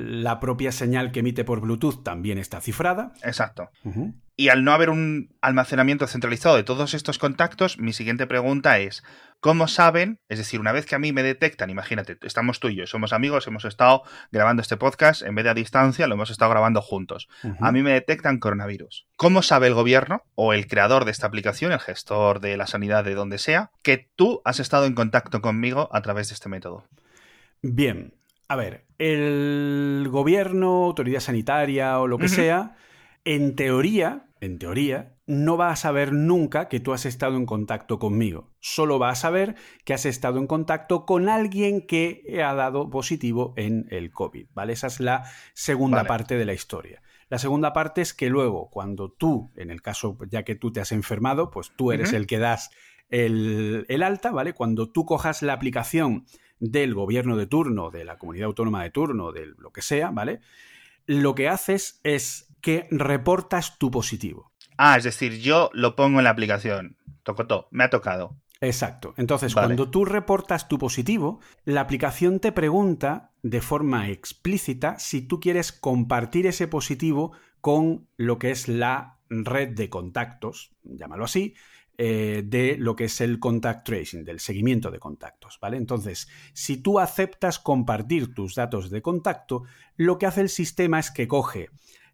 propia 0.40 0.73
señal 0.73 1.12
que 1.12 1.21
emite 1.21 1.44
por 1.44 1.61
Bluetooth 1.61 2.02
también 2.02 2.38
está 2.38 2.61
cifrada. 2.61 3.12
Exacto. 3.23 3.71
Y 4.37 4.49
al 4.49 4.64
no 4.64 4.73
haber 4.73 4.90
un 4.90 5.33
almacenamiento 5.40 6.09
centralizado 6.09 6.56
de 6.56 6.64
todos 6.64 6.94
estos 6.94 7.18
contactos, 7.18 7.78
mi 7.78 7.92
siguiente 7.92 8.26
pregunta 8.26 8.80
es, 8.80 9.04
¿cómo 9.38 9.68
saben? 9.68 10.18
Es 10.28 10.38
decir, 10.38 10.59
una 10.59 10.73
vez 10.73 10.87
que 10.87 10.97
a 10.97 10.99
mí 10.99 11.12
me 11.12 11.23
detectan, 11.23 11.71
imagínate, 11.71 12.18
estamos 12.23 12.59
tú 12.59 12.68
y 12.68 12.75
yo, 12.75 12.88
somos 12.88 13.12
amigos, 13.12 13.47
hemos 13.47 13.64
estado 13.64 14.02
grabando 14.33 14.62
este 14.62 14.76
podcast, 14.76 15.23
en 15.23 15.37
vez 15.37 15.44
de 15.44 15.50
a 15.50 15.54
distancia, 15.54 16.09
lo 16.09 16.14
hemos 16.14 16.30
estado 16.30 16.50
grabando 16.50 16.83
juntos. 16.83 17.28
A 17.61 17.71
mí 17.71 17.85
me 17.85 17.92
detectan 17.92 18.40
coronavirus. 18.40 19.06
¿Cómo 19.14 19.42
sabe 19.42 19.68
el 19.68 19.75
gobierno 19.75 20.25
o 20.35 20.52
el 20.52 20.66
creador 20.66 21.04
de 21.04 21.12
esta 21.12 21.28
aplicación, 21.28 21.71
el 21.71 21.78
gestor 21.78 22.40
de 22.40 22.56
la 22.56 22.66
sanidad 22.66 23.04
de 23.04 23.14
donde 23.14 23.38
sea, 23.38 23.71
que 23.83 24.11
tú 24.16 24.42
has 24.44 24.59
estado 24.59 24.87
en 24.87 24.94
contacto 24.94 25.40
conmigo 25.40 25.88
a 25.92 26.02
través 26.02 26.28
de 26.28 26.35
este 26.35 26.49
método? 26.49 26.88
Bien, 27.62 28.14
a 28.48 28.56
ver, 28.56 28.86
el 28.98 30.06
gobierno, 30.10 30.84
autoridad 30.84 31.20
sanitaria 31.20 31.98
o 31.98 32.06
lo 32.06 32.18
que 32.18 32.28
sea, 32.28 32.76
en 33.24 33.56
teoría, 33.56 34.26
en 34.40 34.58
teoría, 34.58 35.16
no 35.26 35.56
va 35.56 35.70
a 35.70 35.76
saber 35.76 36.12
nunca 36.12 36.68
que 36.68 36.80
tú 36.80 36.92
has 36.92 37.06
estado 37.06 37.36
en 37.36 37.46
contacto 37.46 37.98
conmigo. 37.98 38.52
Solo 38.60 38.98
va 38.98 39.10
a 39.10 39.14
saber 39.14 39.54
que 39.84 39.94
has 39.94 40.04
estado 40.04 40.38
en 40.38 40.46
contacto 40.46 41.06
con 41.06 41.28
alguien 41.28 41.86
que 41.86 42.22
ha 42.44 42.54
dado 42.54 42.90
positivo 42.90 43.54
en 43.56 43.86
el 43.90 44.10
COVID, 44.10 44.48
¿vale? 44.52 44.74
Esa 44.74 44.88
es 44.88 45.00
la 45.00 45.24
segunda 45.54 46.04
parte 46.04 46.36
de 46.36 46.44
la 46.44 46.52
historia. 46.52 47.02
La 47.30 47.38
segunda 47.38 47.72
parte 47.72 48.02
es 48.02 48.12
que 48.12 48.28
luego, 48.28 48.68
cuando 48.70 49.10
tú, 49.10 49.50
en 49.56 49.70
el 49.70 49.80
caso 49.80 50.18
ya 50.28 50.42
que 50.42 50.54
tú 50.54 50.72
te 50.72 50.80
has 50.80 50.92
enfermado, 50.92 51.50
pues 51.50 51.72
tú 51.74 51.90
eres 51.90 52.12
el 52.12 52.26
que 52.26 52.38
das 52.38 52.70
el, 53.08 53.86
el, 53.88 54.02
alta, 54.02 54.30
¿vale? 54.30 54.52
Cuando 54.52 54.90
tú 54.90 55.06
cojas 55.06 55.42
la 55.42 55.54
aplicación 55.54 56.26
del 56.58 56.94
gobierno 56.94 57.37
de 57.37 57.46
turno, 57.46 57.90
de 57.90 58.04
la 58.04 58.18
comunidad 58.18 58.46
autónoma 58.46 58.82
de 58.82 58.90
turno, 58.90 59.32
de 59.32 59.46
lo 59.58 59.73
que 59.73 59.82
sea, 59.82 60.11
¿vale? 60.11 60.40
Lo 61.06 61.34
que 61.34 61.49
haces 61.49 62.00
es 62.02 62.49
que 62.61 62.88
reportas 62.90 63.78
tu 63.78 63.90
positivo. 63.90 64.52
Ah, 64.76 64.96
es 64.96 65.04
decir, 65.04 65.40
yo 65.40 65.70
lo 65.73 65.94
pongo 65.96 66.18
en 66.18 66.25
la 66.25 66.30
aplicación. 66.30 66.96
Tocotó, 67.23 67.68
me 67.70 67.84
ha 67.84 67.90
tocado. 67.90 68.37
Exacto. 68.61 69.14
Entonces, 69.16 69.52
cuando 69.54 69.90
tú 69.90 70.04
reportas 70.04 70.68
tu 70.68 70.78
positivo, 70.78 71.40
la 71.64 71.82
aplicación 71.82 72.40
te 72.40 72.52
pregunta 72.52 73.32
de 73.42 73.61
forma 73.61 74.08
explícita 74.08 74.99
si 74.99 75.23
tú 75.23 75.40
quieres 75.40 75.73
compartir 75.73 76.46
ese 76.46 76.66
positivo 76.68 77.32
con 77.61 78.08
lo 78.16 78.38
que 78.38 78.50
es 78.50 78.68
la 78.68 79.18
red 79.28 79.70
de 79.70 79.90
contactos, 79.90 80.73
llámalo 80.82 81.25
así, 81.25 81.54
eh, 81.96 82.42
de 82.44 82.76
lo 82.76 82.96
que 82.96 83.04
es 83.04 83.20
el 83.20 83.38
contact 83.38 83.86
tracing, 83.86 84.24
del 84.24 84.40
seguimiento 84.40 84.90
de 84.90 84.98
contactos, 84.98 85.58
¿vale? 85.60 85.76
Entonces, 85.76 86.28
si 86.52 86.76
tú 86.76 86.98
aceptas 86.98 87.58
compartir 87.58 88.34
tus 88.34 88.54
datos 88.54 88.90
de 88.90 89.00
contacto, 89.00 89.62
lo 89.96 90.18
que 90.18 90.26
hace 90.26 90.40
el 90.40 90.48
sistema 90.48 90.98
es 90.98 91.10
que 91.10 91.28
coge 91.28 91.70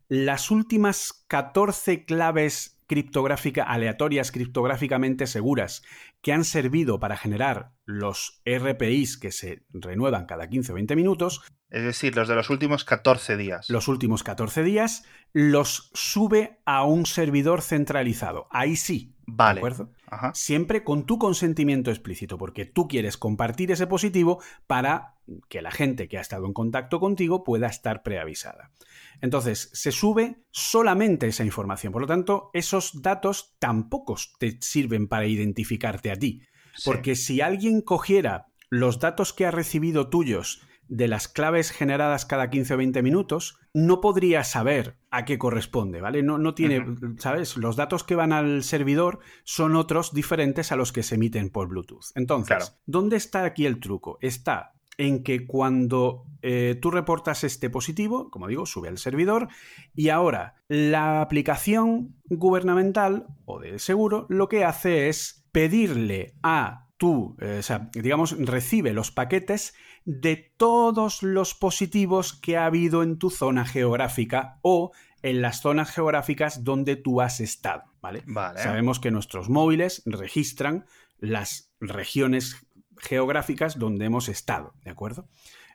las 0.08 0.50
últimas 0.50 1.25
14 1.28 2.04
claves 2.04 2.80
criptográficas 2.88 3.66
aleatorias 3.68 4.32
criptográficamente 4.32 5.28
seguras 5.28 5.82
que 6.23 6.33
han 6.33 6.45
servido 6.45 7.00
para 7.00 7.17
generar 7.17 7.73
los 7.85 8.43
RPIs 8.45 9.19
que 9.19 9.33
se 9.33 9.65
renuevan 9.71 10.27
cada 10.27 10.49
15 10.49 10.73
o 10.73 10.75
20 10.75 10.97
minutos. 10.97 11.43
Es 11.71 11.85
decir, 11.85 12.17
los 12.17 12.29
de 12.29 12.35
los 12.35 12.50
últimos 12.50 12.85
14 12.85 13.37
días. 13.37 13.71
Los 13.71 13.89
últimos 13.89 14.23
14 14.23 14.62
días 14.62 15.05
los 15.33 15.91
sube 15.95 16.61
a 16.65 16.85
un 16.85 17.07
servidor 17.07 17.62
centralizado. 17.62 18.49
Ahí 18.50 18.77
sí. 18.77 19.15
Vale. 19.27 19.61
¿De 19.61 19.67
acuerdo? 19.67 19.93
Siempre 20.35 20.83
con 20.83 21.07
tu 21.07 21.19
consentimiento 21.19 21.91
explícito, 21.91 22.37
porque 22.37 22.65
tú 22.65 22.89
quieres 22.89 23.17
compartir 23.17 23.71
ese 23.71 23.87
positivo 23.87 24.43
para 24.67 25.15
que 25.49 25.62
la 25.62 25.71
gente 25.71 26.09
que 26.09 26.19
ha 26.19 26.21
estado 26.21 26.47
en 26.47 26.53
contacto 26.53 26.99
contigo 26.99 27.45
pueda 27.45 27.69
estar 27.69 28.03
preavisada. 28.03 28.73
Entonces, 29.21 29.71
se 29.73 29.93
sube 29.93 30.43
solamente 30.50 31.29
esa 31.29 31.45
información. 31.45 31.93
Por 31.93 32.03
lo 32.03 32.09
tanto, 32.09 32.50
esos 32.55 33.03
datos 33.03 33.55
tampoco 33.59 34.17
te 34.39 34.59
sirven 34.61 35.07
para 35.07 35.27
identificarte 35.27 36.10
a 36.11 36.17
ti. 36.17 36.43
Porque 36.85 37.14
si 37.14 37.40
alguien 37.40 37.83
cogiera 37.83 38.47
los 38.71 39.00
datos 39.00 39.33
que 39.33 39.47
ha 39.47 39.50
recibido 39.50 40.09
tuyos 40.09 40.62
de 40.90 41.07
las 41.07 41.29
claves 41.29 41.71
generadas 41.71 42.26
cada 42.26 42.50
15 42.50 42.75
o 42.75 42.76
20 42.76 43.02
minutos, 43.02 43.59
no 43.73 44.00
podría 44.00 44.43
saber 44.43 44.97
a 45.11 45.25
qué 45.25 45.38
corresponde, 45.38 46.00
¿vale? 46.00 46.23
No, 46.23 46.37
no 46.37 46.55
tiene, 46.55 46.85
¿sabes? 47.19 47.57
Los 47.57 47.76
datos 47.76 48.02
que 48.02 48.17
van 48.17 48.33
al 48.33 48.64
servidor 48.64 49.21
son 49.45 49.76
otros 49.76 50.12
diferentes 50.12 50.73
a 50.73 50.76
los 50.76 50.93
que 50.93 51.05
se 51.05 51.14
emiten 51.14 51.50
por 51.50 51.69
Bluetooth. 51.69 52.07
Entonces, 52.17 52.76
¿dónde 52.87 53.17
está 53.17 53.45
aquí 53.45 53.67
el 53.67 53.79
truco? 53.79 54.19
Está 54.21 54.73
en 54.99 55.23
que 55.23 55.47
cuando 55.47 56.26
eh, 56.43 56.76
tú 56.81 56.90
reportas 56.90 57.45
este 57.45 57.71
positivo, 57.71 58.29
como 58.31 58.49
digo, 58.49 58.67
sube 58.67 58.88
al 58.88 58.99
servidor 58.99 59.49
y 59.95 60.09
ahora 60.09 60.57
la 60.69 61.23
aplicación 61.23 62.17
gubernamental 62.29 63.26
o 63.45 63.61
de 63.61 63.79
seguro 63.79 64.26
lo 64.29 64.49
que 64.49 64.64
hace 64.64 65.09
es 65.09 65.39
pedirle 65.52 66.35
a 66.42 66.88
tú, 66.97 67.37
eh, 67.40 67.57
o 67.61 67.62
sea, 67.62 67.90
digamos, 67.95 68.37
recibe 68.38 68.92
los 68.92 69.11
paquetes 69.11 69.75
de 70.04 70.52
todos 70.57 71.23
los 71.23 71.54
positivos 71.54 72.35
que 72.35 72.57
ha 72.57 72.66
habido 72.66 73.02
en 73.02 73.19
tu 73.19 73.30
zona 73.30 73.64
geográfica 73.64 74.59
o 74.62 74.92
en 75.23 75.42
las 75.42 75.61
zonas 75.61 75.90
geográficas 75.90 76.64
donde 76.64 76.97
tú 76.97 77.21
has 77.21 77.40
estado, 77.40 77.85
¿vale? 78.00 78.23
Sabemos 78.57 79.00
que 79.00 79.11
nuestros 79.11 79.49
móviles 79.49 80.02
registran 80.07 80.87
las 81.19 81.73
regiones 81.80 82.66
geográficas 82.99 83.78
donde 83.78 84.07
hemos 84.07 84.28
estado, 84.28 84.75
¿de 84.83 84.90
acuerdo? 84.90 85.28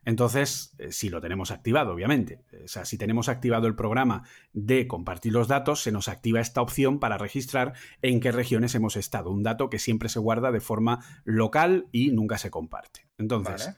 Entonces, 0.05 0.75
eh, 0.77 0.91
si 0.91 1.09
lo 1.09 1.19
tenemos 1.19 1.51
activado, 1.51 1.91
obviamente, 1.91 2.41
o 2.63 2.67
sea, 2.67 2.85
si 2.85 2.97
tenemos 2.97 3.27
activado 3.27 3.67
el 3.67 3.75
programa 3.75 4.23
de 4.53 4.87
compartir 4.87 5.33
los 5.33 5.47
datos, 5.47 5.81
se 5.81 5.91
nos 5.91 6.07
activa 6.07 6.39
esta 6.39 6.61
opción 6.61 6.99
para 6.99 7.17
registrar 7.17 7.73
en 8.01 8.19
qué 8.19 8.31
regiones 8.31 8.75
hemos 8.75 8.95
estado, 8.95 9.31
un 9.31 9.43
dato 9.43 9.69
que 9.69 9.79
siempre 9.79 10.09
se 10.09 10.19
guarda 10.19 10.51
de 10.51 10.61
forma 10.61 11.03
local 11.23 11.87
y 11.91 12.11
nunca 12.11 12.37
se 12.37 12.51
comparte. 12.51 13.07
Entonces, 13.17 13.75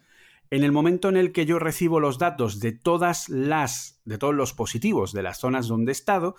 en 0.50 0.64
el 0.64 0.72
momento 0.72 1.10
en 1.10 1.18
el 1.18 1.32
que 1.32 1.46
yo 1.46 1.60
recibo 1.60 2.00
los 2.00 2.20
datos 2.20 2.60
de 2.60 2.72
todas 2.74 3.30
las 3.30 4.02
de 4.06 4.18
todos 4.18 4.36
los 4.36 4.54
positivos 4.54 5.14
de 5.14 5.24
las 5.24 5.40
zonas 5.40 5.68
donde 5.68 5.92
he 5.92 5.94
estado, 5.94 6.36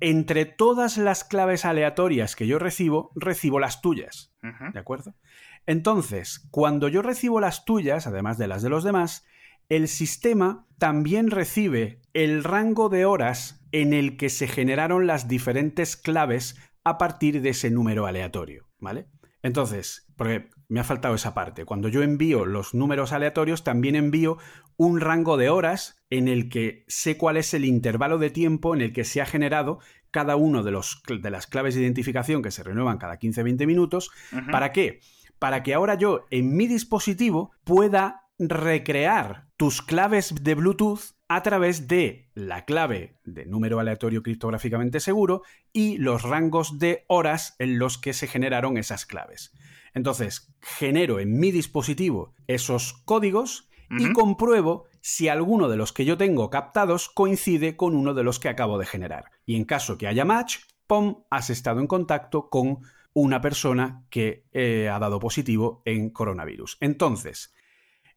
entre 0.00 0.44
todas 0.46 0.96
las 0.96 1.24
claves 1.24 1.64
aleatorias 1.64 2.36
que 2.36 2.46
yo 2.46 2.58
recibo, 2.58 3.10
recibo 3.14 3.58
las 3.58 3.80
tuyas. 3.80 4.32
¿De 4.72 4.78
acuerdo? 4.78 5.14
Entonces, 5.68 6.48
cuando 6.50 6.88
yo 6.88 7.02
recibo 7.02 7.40
las 7.40 7.66
tuyas, 7.66 8.06
además 8.06 8.38
de 8.38 8.48
las 8.48 8.62
de 8.62 8.70
los 8.70 8.84
demás, 8.84 9.26
el 9.68 9.86
sistema 9.86 10.66
también 10.78 11.30
recibe 11.30 12.00
el 12.14 12.42
rango 12.42 12.88
de 12.88 13.04
horas 13.04 13.62
en 13.70 13.92
el 13.92 14.16
que 14.16 14.30
se 14.30 14.48
generaron 14.48 15.06
las 15.06 15.28
diferentes 15.28 15.98
claves 15.98 16.56
a 16.84 16.96
partir 16.96 17.42
de 17.42 17.50
ese 17.50 17.70
número 17.70 18.06
aleatorio, 18.06 18.70
¿vale? 18.78 19.08
Entonces, 19.42 20.10
porque 20.16 20.48
me 20.68 20.80
ha 20.80 20.84
faltado 20.84 21.14
esa 21.14 21.34
parte, 21.34 21.66
cuando 21.66 21.88
yo 21.90 22.02
envío 22.02 22.46
los 22.46 22.72
números 22.72 23.12
aleatorios, 23.12 23.62
también 23.62 23.94
envío 23.94 24.38
un 24.78 25.02
rango 25.02 25.36
de 25.36 25.50
horas 25.50 26.02
en 26.08 26.28
el 26.28 26.48
que 26.48 26.86
sé 26.88 27.18
cuál 27.18 27.36
es 27.36 27.52
el 27.52 27.66
intervalo 27.66 28.16
de 28.16 28.30
tiempo 28.30 28.74
en 28.74 28.80
el 28.80 28.94
que 28.94 29.04
se 29.04 29.20
ha 29.20 29.26
generado 29.26 29.80
cada 30.10 30.36
uno 30.36 30.62
de, 30.62 30.70
los, 30.70 31.02
de 31.06 31.30
las 31.30 31.46
claves 31.46 31.74
de 31.74 31.82
identificación 31.82 32.42
que 32.42 32.50
se 32.52 32.62
renuevan 32.62 32.96
cada 32.96 33.18
15-20 33.18 33.66
minutos. 33.66 34.10
¿Para 34.50 34.72
qué? 34.72 35.00
Para 35.38 35.62
que 35.62 35.74
ahora 35.74 35.94
yo 35.94 36.26
en 36.30 36.56
mi 36.56 36.66
dispositivo 36.66 37.52
pueda 37.64 38.28
recrear 38.38 39.48
tus 39.56 39.82
claves 39.82 40.34
de 40.42 40.54
Bluetooth 40.54 41.16
a 41.28 41.42
través 41.42 41.88
de 41.88 42.30
la 42.34 42.64
clave 42.64 43.18
de 43.24 43.44
número 43.44 43.80
aleatorio 43.80 44.22
criptográficamente 44.22 45.00
seguro 45.00 45.42
y 45.72 45.98
los 45.98 46.22
rangos 46.22 46.78
de 46.78 47.04
horas 47.08 47.54
en 47.58 47.78
los 47.78 47.98
que 47.98 48.14
se 48.14 48.26
generaron 48.26 48.78
esas 48.78 49.04
claves. 49.04 49.52
Entonces, 49.94 50.54
genero 50.60 51.20
en 51.20 51.38
mi 51.38 51.50
dispositivo 51.50 52.34
esos 52.46 52.94
códigos 53.04 53.68
y 53.90 54.12
compruebo 54.12 54.84
si 55.00 55.28
alguno 55.28 55.68
de 55.68 55.76
los 55.76 55.92
que 55.94 56.04
yo 56.04 56.18
tengo 56.18 56.50
captados 56.50 57.08
coincide 57.08 57.74
con 57.74 57.96
uno 57.96 58.12
de 58.12 58.22
los 58.22 58.38
que 58.38 58.50
acabo 58.50 58.78
de 58.78 58.84
generar. 58.84 59.30
Y 59.46 59.56
en 59.56 59.64
caso 59.64 59.96
que 59.96 60.06
haya 60.06 60.26
match, 60.26 60.58
¡pum!, 60.86 61.22
has 61.30 61.48
estado 61.48 61.80
en 61.80 61.86
contacto 61.86 62.50
con 62.50 62.80
una 63.20 63.40
persona 63.40 64.04
que 64.10 64.46
eh, 64.52 64.88
ha 64.88 64.98
dado 64.98 65.18
positivo 65.18 65.82
en 65.84 66.10
coronavirus. 66.10 66.76
Entonces, 66.80 67.52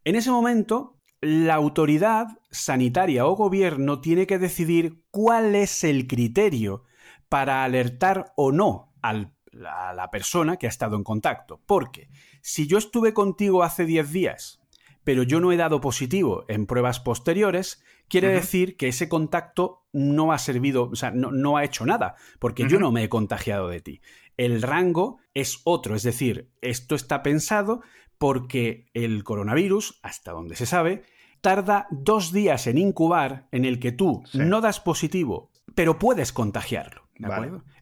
en 0.03 0.15
ese 0.15 0.31
momento, 0.31 0.99
la 1.21 1.55
autoridad 1.55 2.27
sanitaria 2.51 3.25
o 3.25 3.35
gobierno 3.35 4.01
tiene 4.01 4.27
que 4.27 4.39
decidir 4.39 5.03
cuál 5.11 5.55
es 5.55 5.83
el 5.83 6.07
criterio 6.07 6.83
para 7.29 7.63
alertar 7.63 8.33
o 8.35 8.51
no 8.51 8.93
a 9.01 9.13
la 9.13 10.11
persona 10.11 10.57
que 10.57 10.67
ha 10.67 10.69
estado 10.69 10.95
en 10.95 11.03
contacto. 11.03 11.61
Porque 11.65 12.09
si 12.41 12.67
yo 12.67 12.77
estuve 12.77 13.13
contigo 13.13 13.63
hace 13.63 13.85
10 13.85 14.11
días, 14.11 14.61
pero 15.03 15.23
yo 15.23 15.39
no 15.39 15.51
he 15.51 15.57
dado 15.57 15.81
positivo 15.81 16.45
en 16.47 16.65
pruebas 16.65 16.99
posteriores, 16.99 17.83
quiere 18.07 18.29
decir 18.29 18.77
que 18.77 18.87
ese 18.87 19.09
contacto 19.09 19.85
no 19.93 20.31
ha 20.31 20.37
servido, 20.37 20.89
o 20.89 20.95
sea, 20.95 21.11
no, 21.11 21.57
ha 21.57 21.63
hecho 21.63 21.85
nada, 21.85 22.15
porque 22.39 22.67
yo 22.67 22.79
no 22.79 22.91
me 22.91 23.03
he 23.03 23.09
contagiado 23.09 23.67
de 23.67 23.81
ti. 23.81 24.01
El 24.37 24.61
rango 24.61 25.19
es 25.33 25.61
otro, 25.63 25.95
es 25.95 26.03
decir, 26.03 26.51
esto 26.61 26.95
está 26.95 27.23
pensado 27.23 27.81
porque 28.17 28.89
el 28.93 29.23
coronavirus, 29.23 29.99
hasta 30.03 30.31
donde 30.31 30.55
se 30.55 30.65
sabe, 30.65 31.03
tarda 31.41 31.87
dos 31.89 32.31
días 32.31 32.67
en 32.67 32.77
incubar 32.77 33.47
en 33.51 33.65
el 33.65 33.79
que 33.79 33.91
tú 33.91 34.23
no 34.33 34.61
das 34.61 34.79
positivo, 34.79 35.51
pero 35.75 35.97
puedes 35.97 36.31
contagiarlo. 36.31 37.09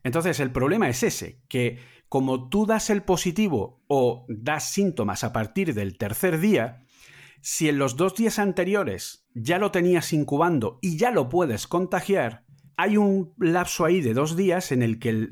Entonces, 0.04 0.40
el 0.40 0.52
problema 0.52 0.90
es 0.90 1.04
ese, 1.04 1.42
que 1.48 1.80
como 2.08 2.50
tú 2.50 2.66
das 2.66 2.90
el 2.90 3.04
positivo 3.04 3.84
o 3.88 4.26
das 4.28 4.72
síntomas 4.72 5.24
a 5.24 5.32
partir 5.32 5.74
del 5.74 5.98
tercer 5.98 6.40
día, 6.40 6.86
si 7.42 7.70
en 7.70 7.78
los 7.78 7.96
dos 7.96 8.16
días 8.16 8.40
anteriores 8.40 9.28
ya 9.34 9.60
lo 9.60 9.72
tenías 9.72 10.12
incubando 10.14 10.80
y 10.82 10.98
ya 10.98 11.12
lo 11.12 11.30
puedes 11.30 11.68
contagiar, 11.68 12.46
hay 12.80 12.96
un 12.96 13.34
lapso 13.38 13.84
ahí 13.84 14.00
de 14.00 14.14
dos 14.14 14.38
días 14.38 14.72
en 14.72 14.84
el 14.84 15.00
que 15.00 15.28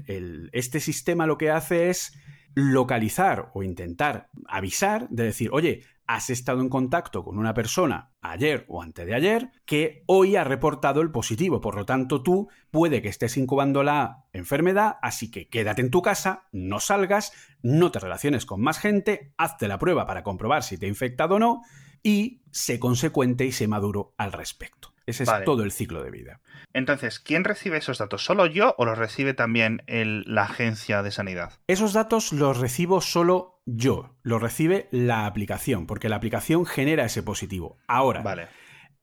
este 0.51 0.81
sistema 0.81 1.25
lo 1.25 1.37
que 1.37 1.49
hace 1.49 1.89
es 1.89 2.11
localizar 2.55 3.51
o 3.53 3.63
intentar 3.63 4.27
avisar 4.49 5.07
de 5.07 5.23
decir, 5.23 5.51
oye, 5.53 5.83
has 6.07 6.29
estado 6.29 6.59
en 6.59 6.67
contacto 6.67 7.23
con 7.23 7.37
una 7.37 7.53
persona 7.53 8.11
ayer 8.19 8.65
o 8.67 8.81
antes 8.81 9.05
de 9.05 9.15
ayer 9.15 9.51
que 9.65 10.03
hoy 10.07 10.35
ha 10.35 10.43
reportado 10.43 10.99
el 10.99 11.09
positivo. 11.09 11.61
Por 11.61 11.75
lo 11.75 11.85
tanto, 11.85 12.21
tú 12.21 12.49
puede 12.69 13.01
que 13.01 13.07
estés 13.07 13.37
incubando 13.37 13.81
la 13.81 14.25
enfermedad, 14.33 14.97
así 15.01 15.31
que 15.31 15.47
quédate 15.47 15.81
en 15.81 15.89
tu 15.89 16.01
casa, 16.01 16.49
no 16.51 16.81
salgas, 16.81 17.31
no 17.61 17.93
te 17.93 17.99
relaciones 17.99 18.45
con 18.45 18.59
más 18.59 18.77
gente, 18.77 19.33
hazte 19.37 19.69
la 19.69 19.79
prueba 19.79 20.05
para 20.05 20.23
comprobar 20.23 20.63
si 20.63 20.77
te 20.77 20.85
ha 20.85 20.89
infectado 20.89 21.35
o 21.35 21.39
no 21.39 21.61
y 22.03 22.41
sé 22.51 22.77
consecuente 22.77 23.45
y 23.45 23.53
sé 23.53 23.69
maduro 23.69 24.13
al 24.17 24.33
respecto. 24.33 24.96
Ese 25.07 25.23
es 25.23 25.29
todo 25.45 25.63
el 25.63 25.71
ciclo 25.71 26.03
de 26.03 26.11
vida. 26.11 26.41
Entonces, 26.73 27.19
¿quién 27.19 27.45
recibe 27.45 27.77
esos 27.77 27.97
datos? 27.97 28.25
¿Solo 28.25 28.45
yo 28.45 28.75
o 28.77 28.85
los 28.85 28.97
recibe 28.97 29.33
también 29.33 29.81
la 29.87 30.43
agencia 30.43 31.01
de 31.01 31.11
sanidad? 31.11 31.53
Esos 31.67 31.93
datos 31.93 32.33
los 32.33 32.57
recibo 32.57 32.99
solo 32.99 33.61
yo, 33.65 34.17
los 34.21 34.41
recibe 34.41 34.89
la 34.91 35.25
aplicación, 35.25 35.87
porque 35.87 36.09
la 36.09 36.17
aplicación 36.17 36.65
genera 36.65 37.05
ese 37.05 37.23
positivo. 37.23 37.77
Ahora, 37.87 38.21
vale. 38.21 38.47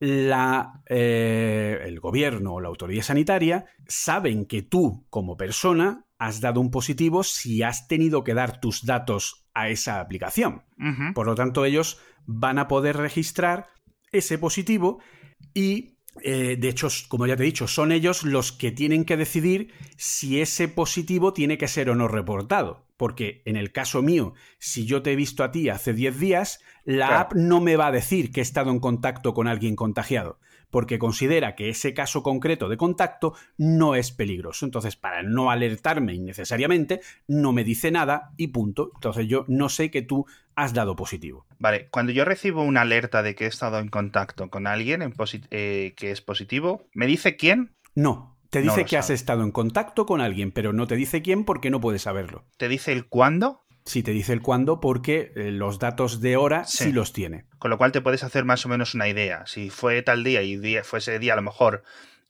Eh, 0.01 1.81
el 1.85 2.01
gobierno 2.01 2.55
o 2.55 2.61
la 2.61 2.69
autoridad 2.69 3.03
sanitaria 3.03 3.65
saben 3.89 4.45
que 4.45 4.61
tú, 4.61 5.07
como 5.09 5.39
persona, 5.39 6.05
has 6.19 6.41
dado 6.41 6.61
un 6.61 6.71
positivo 6.71 7.23
si 7.23 7.63
has 7.63 7.89
tenido 7.89 8.25
que 8.25 8.35
dar 8.35 8.61
tus 8.61 8.85
datos 8.85 9.47
a 9.55 9.71
esa 9.71 10.01
aplicación. 10.01 10.65
Por 11.15 11.27
lo 11.27 11.35
tanto, 11.35 11.65
ellos 11.65 12.01
van 12.27 12.59
a 12.59 12.69
poder 12.69 12.97
registrar 12.99 13.69
ese 14.13 14.39
positivo 14.39 15.01
y 15.55 15.94
eh, 16.23 16.57
de 16.59 16.69
hecho, 16.69 16.89
como 17.09 17.27
ya 17.27 17.37
te 17.37 17.43
he 17.43 17.47
dicho, 17.47 17.67
son 17.67 17.93
ellos 17.93 18.23
los 18.23 18.53
que 18.53 18.71
tienen 18.71 19.05
que 19.05 19.17
decidir 19.17 19.73
si 19.97 20.41
ese 20.41 20.69
positivo 20.69 21.33
tiene 21.33 21.59
que 21.59 21.69
ser 21.69 21.91
o 21.91 21.95
no 21.95 22.09
reportado. 22.09 22.85
Porque 22.97 23.43
en 23.45 23.57
el 23.57 23.73
caso 23.73 24.03
mío, 24.03 24.35
si 24.59 24.87
yo 24.87 25.03
te 25.03 25.13
he 25.13 25.17
visto 25.17 25.43
a 25.43 25.51
ti 25.51 25.69
hace 25.69 25.93
10 25.93 26.21
días, 26.21 26.61
la 26.85 27.21
app 27.21 27.33
no 27.35 27.61
me 27.61 27.77
va 27.77 27.89
a 27.89 27.93
decir 27.93 28.31
que 28.31 28.41
he 28.41 28.43
estado 28.43 28.71
en 28.71 28.79
contacto 28.79 29.35
con 29.35 29.49
alguien 29.49 29.75
contagiado 29.75 30.39
porque 30.75 30.99
considera 30.99 31.55
que 31.55 31.69
ese 31.69 31.95
caso 31.95 32.25
concreto 32.25 32.69
de 32.69 32.77
contacto 32.77 33.35
no 33.57 33.95
es 33.95 34.11
peligroso. 34.11 34.65
Entonces, 34.65 34.97
para 34.97 35.23
no 35.23 35.53
alertarme 35.53 36.15
innecesariamente, 36.15 37.01
no 37.29 37.53
me 37.53 37.63
dice 37.63 37.93
nada 37.93 38.33
y 38.37 38.49
punto. 38.49 38.91
Entonces, 38.97 39.29
yo 39.29 39.45
no 39.47 39.69
sé 39.69 39.93
que 39.93 40.03
tú 40.03 40.27
has 40.57 40.75
dado 40.75 40.97
positivo. 40.97 41.47
Vale, 41.61 41.87
cuando 41.93 42.11
yo 42.11 42.25
recibo 42.25 42.65
una 42.65 42.81
alerta 42.81 43.23
de 43.23 43.37
que 43.37 43.45
he 43.45 43.47
estado 43.47 43.79
en 43.79 43.87
contacto 43.87 44.51
con 44.51 44.67
alguien 44.67 45.15
eh, 45.53 45.95
que 45.97 46.11
es 46.11 46.21
positivo, 46.21 46.89
¿me 46.93 47.07
dice 47.07 47.37
quién? 47.37 47.77
No, 47.95 48.35
te 48.55 48.63
dice 48.63 48.85
que 48.85 48.97
has 48.97 49.11
estado 49.11 49.43
en 49.43 49.51
contacto 49.51 50.07
con 50.07 50.21
alguien, 50.21 50.53
pero 50.53 50.73
no 50.73 50.87
te 50.87 50.95
dice 50.95 51.23
quién 51.23 51.45
porque 51.45 51.71
no 51.71 51.81
puedes 51.81 52.03
saberlo. 52.03 52.45
¿Te 52.57 52.69
dice 52.69 52.93
el 52.93 53.07
cuándo? 53.07 53.64
Sí, 53.85 54.03
te 54.03 54.13
dice 54.13 54.33
el 54.33 54.41
cuándo 54.41 54.81
porque 54.81 55.33
eh, 55.37 55.51
los 55.51 55.79
datos 55.79 56.21
de 56.21 56.37
hora 56.37 56.65
sí. 56.65 56.93
los 56.93 57.13
tiene. 57.13 57.47
Con 57.59 57.71
lo 57.71 57.79
cual 57.79 57.93
te 57.93 58.01
puedes 58.01 58.25
hacer 58.25 58.45
más 58.45 58.65
o 58.65 58.69
menos 58.69 58.95
una 58.95 59.09
idea. 59.09 59.45
Si 59.47 59.71
fue 59.71 60.03
tal 60.03 60.25
día 60.25 60.43
y 60.43 60.57
día, 60.57 60.85
fue 60.85 61.01
ese 61.01 61.19
día 61.19 61.35
a 61.35 61.37
lo 61.37 61.43
mejor 61.43 61.83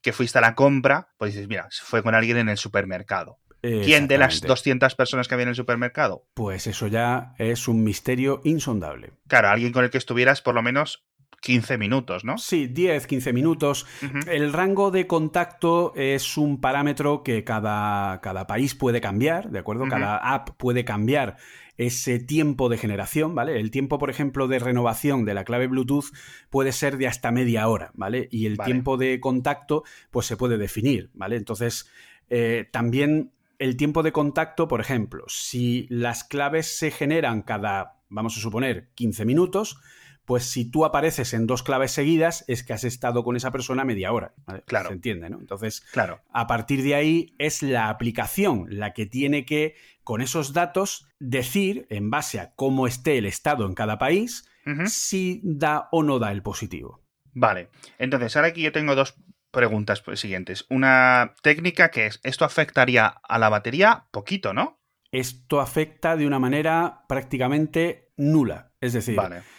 que 0.03 0.13
fuiste 0.13 0.39
a 0.39 0.41
la 0.41 0.55
compra, 0.55 1.09
pues 1.17 1.33
dices, 1.33 1.49
mira, 1.49 1.69
fue 1.71 2.03
con 2.03 2.15
alguien 2.15 2.37
en 2.37 2.49
el 2.49 2.59
supermercado. 2.59 3.39
¿Quién 3.63 4.09
de 4.09 4.19
las 4.19 4.43
200 4.43 4.95
personas 4.95 5.27
que 5.27 5.35
había 5.35 5.45
en 5.45 5.51
el 5.51 5.55
supermercado? 5.55 6.27
Pues 6.35 6.67
eso 6.67 6.87
ya 6.87 7.35
es 7.39 7.67
un 7.67 7.83
misterio 7.83 8.43
insondable. 8.45 9.13
Claro, 9.27 9.49
alguien 9.49 9.73
con 9.73 9.85
el 9.85 9.91
que 9.91 9.97
estuvieras 9.97 10.43
por 10.43 10.55
lo 10.55 10.63
menos 10.63 11.05
15 11.45 11.77
minutos, 11.77 12.25
¿no? 12.25 12.39
Sí, 12.39 12.69
10, 12.69 13.07
15 13.07 13.33
minutos. 13.35 13.87
El 14.27 14.53
rango 14.55 14.91
de 14.91 15.07
contacto 15.07 15.93
es 15.95 16.39
un 16.39 16.59
parámetro 16.59 17.23
que 17.23 17.45
cada, 17.45 18.23
cada 18.23 18.47
país 18.47 18.75
puede 18.75 19.03
cambiar, 19.03 19.51
¿de 19.51 19.59
acuerdo? 19.59 19.87
Cada 19.87 20.17
app 20.17 20.51
puede 20.57 20.87
cambiar 20.87 21.37
ese 21.77 22.19
tiempo 22.19 22.71
de 22.71 22.79
generación, 22.79 23.35
¿vale? 23.35 23.61
El 23.61 23.71
tiempo, 23.71 23.99
por 23.99 24.09
ejemplo, 24.09 24.49
de 24.49 24.59
renovación 24.59 25.27
de 25.27 25.35
la 25.35 25.45
clave 25.45 25.67
Bluetooth 25.67 26.15
puede 26.49 26.73
ser 26.73 26.97
de 26.97 27.09
hasta 27.09 27.31
media 27.31 27.69
hora, 27.69 27.91
¿vale? 27.93 28.27
Y 28.31 28.47
el 28.47 28.57
tiempo 28.57 28.97
de 28.97 29.21
contacto, 29.21 29.85
pues 30.11 30.25
se 30.25 30.39
puede 30.39 30.57
definir, 30.57 31.11
¿vale? 31.13 31.37
Entonces, 31.37 31.91
eh, 32.31 32.69
también 32.73 33.33
el 33.59 33.77
tiempo 33.77 34.03
de 34.03 34.13
contacto, 34.13 34.67
por 34.67 34.81
ejemplo, 34.81 35.25
si 35.29 35.87
las 35.91 36.25
claves 36.25 36.79
se 36.79 36.91
generan 36.91 37.43
cada, 37.43 37.99
vamos 38.09 38.35
a 38.39 38.41
suponer, 38.41 38.89
15 38.95 39.27
minutos, 39.27 39.79
pues 40.25 40.45
si 40.45 40.71
tú 40.71 40.85
apareces 40.85 41.35
en 41.35 41.47
dos 41.47 41.63
claves 41.63 41.93
seguidas 41.93 42.45
es 42.49 42.63
que 42.65 42.73
has 42.73 42.85
estado 42.85 43.25
con 43.25 43.37
esa 43.37 43.51
persona 43.51 43.85
media 43.85 44.13
hora. 44.13 44.35
Claro. 44.67 44.89
Se 44.89 44.95
entiende, 44.95 45.31
¿no? 45.31 45.39
Entonces, 45.39 45.81
claro. 45.93 46.21
a 46.33 46.47
partir 46.47 46.83
de 46.83 46.95
ahí 46.95 47.35
es 47.39 47.63
la 47.63 47.89
aplicación 47.89 48.67
la 48.71 48.93
que 48.93 49.07
tiene 49.07 49.45
que, 49.45 49.77
con 50.03 50.21
esos 50.21 50.53
datos, 50.53 51.09
decir, 51.19 51.87
en 51.91 52.11
base 52.11 52.41
a 52.41 52.55
cómo 52.55 52.87
esté 52.87 53.19
el 53.19 53.27
estado 53.27 53.67
en 53.67 53.75
cada 53.75 53.99
país, 53.99 54.49
si 54.87 55.43
da 55.45 55.89
o 55.93 56.03
no 56.03 56.19
da 56.19 56.33
el 56.33 56.43
positivo. 56.43 57.05
Vale. 57.35 57.69
Entonces, 57.99 58.35
ahora 58.35 58.49
aquí 58.49 58.63
yo 58.63 58.73
tengo 58.73 58.95
dos 58.95 59.15
preguntas 59.51 60.03
siguientes. 60.15 60.65
Una 60.71 61.35
técnica 61.43 61.91
que 61.91 62.07
es, 62.07 62.21
¿esto 62.23 62.45
afectaría 62.45 63.07
a 63.07 63.39
la 63.39 63.51
batería? 63.51 64.07
Poquito, 64.11 64.55
¿no? 64.55 64.81
Esto 65.15 65.61
afecta 65.61 66.17
de 66.17 66.27
una 66.27 66.39
manera 66.39 67.05
prácticamente 67.09 68.13
nula. 68.17 68.73
Es 68.81 68.93
decir, 68.93 69.17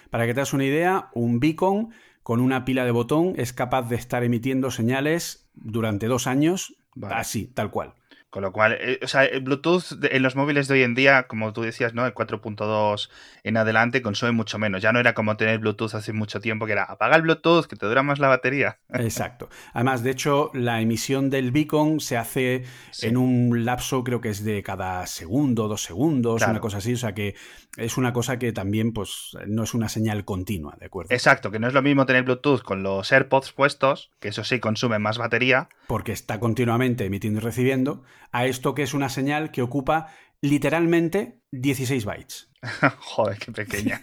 para 0.09 0.25
que 0.25 0.33
te 0.33 0.41
hagas 0.41 0.53
una 0.53 0.65
idea, 0.65 1.09
un 1.13 1.39
beacon 1.39 1.91
con 2.23 2.41
una 2.41 2.65
pila 2.65 2.83
de 2.83 2.91
botón 2.91 3.33
es 3.37 3.53
capaz 3.53 3.83
de 3.83 3.95
estar 3.95 4.23
emitiendo 4.23 4.69
señales 4.69 5.49
durante 5.53 6.07
dos 6.07 6.27
años, 6.27 6.75
así, 7.03 7.47
tal 7.47 7.71
cual. 7.71 7.93
Con 8.35 8.43
lo 8.43 8.51
cual, 8.51 8.73
eh, 8.81 8.99
o 9.01 9.07
sea, 9.07 9.23
el 9.23 9.39
Bluetooth 9.39 10.03
en 10.11 10.21
los 10.21 10.35
móviles 10.35 10.67
de 10.67 10.73
hoy 10.73 10.83
en 10.83 10.93
día, 10.93 11.23
como 11.23 11.53
tú 11.53 11.61
decías, 11.61 11.93
¿no? 11.93 12.05
El 12.05 12.13
4.2 12.13 13.09
en 13.45 13.55
adelante 13.55 14.01
consume 14.01 14.33
mucho 14.33 14.57
menos. 14.59 14.81
Ya 14.81 14.91
no 14.91 14.99
era 14.99 15.13
como 15.13 15.37
tener 15.37 15.59
Bluetooth 15.59 15.95
hace 15.95 16.11
mucho 16.11 16.41
tiempo, 16.41 16.65
que 16.65 16.73
era 16.73 16.83
apaga 16.83 17.15
el 17.15 17.21
Bluetooth, 17.21 17.65
que 17.65 17.77
te 17.77 17.85
dura 17.85 18.03
más 18.03 18.19
la 18.19 18.27
batería. 18.27 18.79
Exacto. 18.89 19.47
Además, 19.71 20.03
de 20.03 20.11
hecho, 20.11 20.51
la 20.53 20.81
emisión 20.81 21.29
del 21.29 21.53
beacon 21.53 22.01
se 22.01 22.17
hace 22.17 22.65
en 23.03 23.15
un 23.15 23.63
lapso, 23.63 24.03
creo 24.03 24.19
que 24.19 24.27
es 24.27 24.43
de 24.43 24.61
cada 24.63 25.07
segundo, 25.07 25.69
dos 25.69 25.83
segundos, 25.83 26.41
una 26.45 26.59
cosa 26.59 26.79
así. 26.79 26.91
O 26.91 26.97
sea 26.97 27.13
que 27.13 27.35
es 27.77 27.97
una 27.97 28.11
cosa 28.11 28.37
que 28.37 28.51
también, 28.51 28.91
pues, 28.91 29.37
no 29.47 29.63
es 29.63 29.73
una 29.73 29.87
señal 29.87 30.25
continua, 30.25 30.75
¿de 30.77 30.87
acuerdo? 30.87 31.13
Exacto, 31.13 31.51
que 31.51 31.59
no 31.59 31.69
es 31.69 31.73
lo 31.73 31.81
mismo 31.81 32.05
tener 32.05 32.23
Bluetooth 32.23 32.63
con 32.63 32.83
los 32.83 33.13
AirPods 33.13 33.53
puestos, 33.53 34.11
que 34.19 34.27
eso 34.27 34.43
sí 34.43 34.59
consume 34.59 34.99
más 34.99 35.17
batería. 35.17 35.69
Porque 35.87 36.11
está 36.11 36.41
continuamente 36.41 37.05
emitiendo 37.05 37.39
y 37.39 37.43
recibiendo 37.43 38.03
a 38.35 38.47
esto 38.47 38.75
que 38.75 38.83
es 38.83 38.93
una 38.93 39.07
señal 39.07 39.49
que 39.49 39.61
ocupa 39.61 40.07
literalmente 40.41 41.39
16 41.51 42.03
bytes. 42.03 42.51
Joder, 42.99 43.37
qué 43.37 43.53
pequeña. 43.53 44.01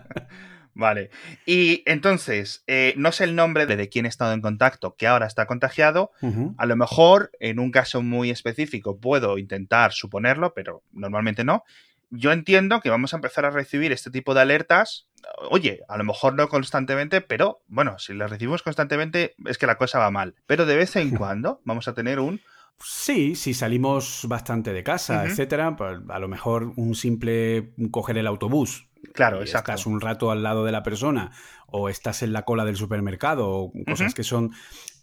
vale. 0.74 1.10
Y 1.44 1.82
entonces, 1.84 2.64
eh, 2.66 2.94
no 2.96 3.12
sé 3.12 3.24
el 3.24 3.36
nombre 3.36 3.66
de, 3.66 3.90
quién 3.90 4.06
he 4.06 4.08
estado 4.08 4.32
en 4.32 4.40
contacto 4.40 4.96
que 4.96 5.06
ahora 5.06 5.26
está 5.26 5.44
contagiado. 5.44 6.10
A 6.56 6.64
lo 6.64 6.74
mejor, 6.74 7.32
en 7.38 7.58
un 7.58 7.70
caso 7.70 8.00
muy 8.00 8.30
específico, 8.30 8.98
puedo 8.98 9.36
intentar 9.36 9.92
suponerlo, 9.92 10.54
pero 10.54 10.82
normalmente 10.92 11.44
no. 11.44 11.64
Yo 12.08 12.32
entiendo 12.32 12.80
que 12.80 12.88
vamos 12.88 13.12
a 13.12 13.18
empezar 13.18 13.44
a 13.44 13.50
recibir 13.50 13.92
este 13.92 14.10
tipo 14.10 14.32
de 14.32 14.40
alertas. 14.40 15.06
Oye, 15.50 15.80
a 15.86 15.98
lo 15.98 16.04
mejor 16.04 16.34
no 16.34 16.48
constantemente, 16.48 17.20
pero 17.20 17.62
bueno, 17.68 17.98
si 17.98 18.14
las 18.14 18.30
recibimos 18.30 18.62
constantemente 18.62 19.34
es 19.44 19.58
que 19.58 19.66
la 19.66 19.76
cosa 19.76 19.98
va 19.98 20.10
mal. 20.10 20.34
Pero 20.46 20.64
de 20.64 20.76
vez 20.76 20.96
en 20.96 21.10
cuando 21.16 21.60
vamos 21.64 21.88
a 21.88 21.94
tener 21.94 22.20
un 22.20 22.40
Sí, 22.78 23.34
si 23.34 23.52
salimos 23.54 24.24
bastante 24.28 24.72
de 24.72 24.82
casa, 24.82 25.26
etcétera, 25.26 25.76
pues 25.76 26.00
a 26.08 26.18
lo 26.18 26.28
mejor 26.28 26.72
un 26.76 26.94
simple 26.94 27.74
coger 27.90 28.16
el 28.16 28.26
autobús. 28.26 28.88
Claro, 29.12 29.40
exacto. 29.40 29.72
Estás 29.72 29.86
un 29.86 30.00
rato 30.00 30.30
al 30.30 30.42
lado 30.42 30.64
de 30.64 30.72
la 30.72 30.82
persona 30.82 31.30
o 31.66 31.88
estás 31.88 32.22
en 32.22 32.32
la 32.32 32.42
cola 32.42 32.64
del 32.64 32.76
supermercado 32.76 33.48
o 33.48 33.72
cosas 33.86 34.14
que 34.14 34.22
son. 34.22 34.52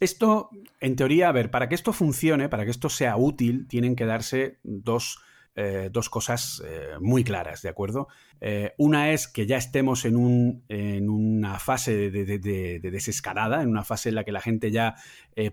Esto, 0.00 0.50
en 0.80 0.96
teoría, 0.96 1.28
a 1.28 1.32
ver, 1.32 1.50
para 1.50 1.68
que 1.68 1.74
esto 1.74 1.92
funcione, 1.92 2.48
para 2.48 2.64
que 2.64 2.70
esto 2.70 2.88
sea 2.88 3.16
útil, 3.16 3.66
tienen 3.68 3.96
que 3.96 4.06
darse 4.06 4.58
dos 4.62 5.20
eh, 5.60 5.90
dos 5.90 6.08
cosas 6.08 6.62
eh, 6.64 6.90
muy 7.00 7.24
claras, 7.24 7.62
¿de 7.62 7.68
acuerdo? 7.68 8.06
Eh, 8.40 8.74
una 8.78 9.10
es 9.10 9.26
que 9.26 9.44
ya 9.44 9.56
estemos 9.56 10.04
en, 10.04 10.14
un, 10.14 10.62
en 10.68 11.10
una 11.10 11.58
fase 11.58 12.12
de, 12.12 12.78
desescalada, 12.78 13.60
en 13.64 13.68
una 13.68 13.82
fase 13.82 14.10
en 14.10 14.14
la 14.14 14.22
que 14.22 14.30
la 14.30 14.40
gente 14.40 14.70
ya 14.70 14.94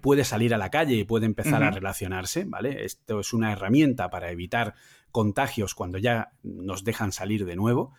puede 0.01 0.23
salir 0.23 0.53
a 0.53 0.59
la 0.59 0.69
calle 0.69 0.93
y 0.93 1.05
puede 1.05 1.25
empezar 1.25 1.63
a 1.63 1.71
relacionarse, 1.71 2.45
¿vale? 2.45 2.85
Esto 2.85 3.19
es 3.19 3.33
una 3.33 3.51
herramienta 3.51 4.11
para 4.11 4.29
evitar 4.29 4.75
contagios 5.11 5.73
cuando 5.73 5.97
ya 5.97 6.33
nos 6.43 6.83
dejan 6.83 7.11
salir 7.11 7.45
de 7.45 7.55
nuevo. 7.55 7.93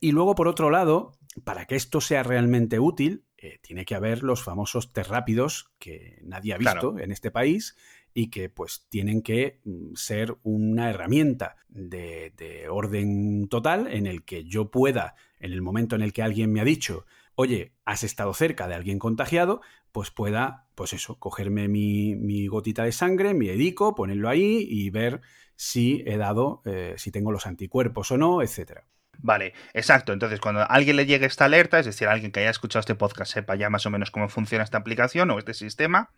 Y 0.00 0.12
luego, 0.12 0.34
por 0.34 0.48
otro 0.48 0.70
lado, 0.70 1.12
para 1.44 1.66
que 1.66 1.76
esto 1.76 2.00
sea 2.00 2.22
realmente 2.22 2.78
útil, 2.78 3.24
tiene 3.60 3.84
que 3.84 3.94
haber 3.94 4.22
los 4.22 4.42
famosos 4.42 4.92
test 4.94 5.10
rápidos 5.10 5.70
que 5.78 6.18
nadie 6.22 6.54
ha 6.54 6.58
visto 6.58 6.98
en 6.98 7.12
este 7.12 7.30
país 7.30 7.76
y 8.14 8.30
que 8.30 8.48
pues 8.48 8.86
tienen 8.88 9.22
que 9.22 9.60
mm, 9.64 9.94
ser 9.94 10.36
una 10.42 10.90
herramienta 10.90 11.56
de, 11.68 12.66
orden 12.70 13.48
total 13.48 13.88
en 13.88 14.06
el 14.06 14.24
que 14.24 14.44
yo 14.44 14.70
pueda, 14.70 15.14
en 15.40 15.52
el 15.52 15.62
momento 15.62 15.96
en 15.96 16.02
el 16.02 16.12
que 16.12 16.22
alguien 16.22 16.52
me 16.52 16.60
ha 16.60 16.64
dicho, 16.64 17.06
oye, 17.34 17.72
has 17.84 18.04
estado 18.04 18.34
cerca 18.34 18.68
de 18.68 18.74
alguien 18.74 18.98
contagiado, 18.98 19.60
pues 19.90 20.10
pueda, 20.10 20.68
pues 20.74 20.92
eso, 20.92 21.18
cogerme 21.18 21.68
mi, 21.68 22.46
gotita 22.46 22.84
de 22.84 22.92
sangre, 22.92 23.34
mi 23.34 23.48
edico, 23.48 23.94
ponerlo 23.94 24.28
ahí 24.28 24.66
y 24.68 24.90
ver 24.90 25.20
si 25.56 26.02
he 26.06 26.16
dado, 26.16 26.62
eh, 26.64 26.94
si 26.96 27.10
tengo 27.10 27.32
los 27.32 27.46
anticuerpos 27.46 28.10
o 28.10 28.18
no, 28.18 28.42
etcétera. 28.42 28.86
Vale, 29.18 29.54
exacto. 29.74 30.12
Entonces, 30.12 30.40
cuando 30.40 30.60
a 30.60 30.64
alguien 30.64 30.96
le 30.96 31.06
llegue 31.06 31.26
esta 31.26 31.44
alerta, 31.44 31.78
es 31.78 31.86
decir, 31.86 32.08
alguien 32.08 32.32
que 32.32 32.40
haya 32.40 32.50
escuchado 32.50 32.80
este 32.80 32.94
podcast 32.94 33.32
sepa 33.32 33.54
ya 33.54 33.70
más 33.70 33.86
o 33.86 33.90
menos 33.90 34.10
cómo 34.10 34.28
funciona 34.28 34.64
esta 34.64 34.78
aplicación 34.78 35.30
o 35.30 35.38
este 35.38 35.54
sistema, 35.54 36.10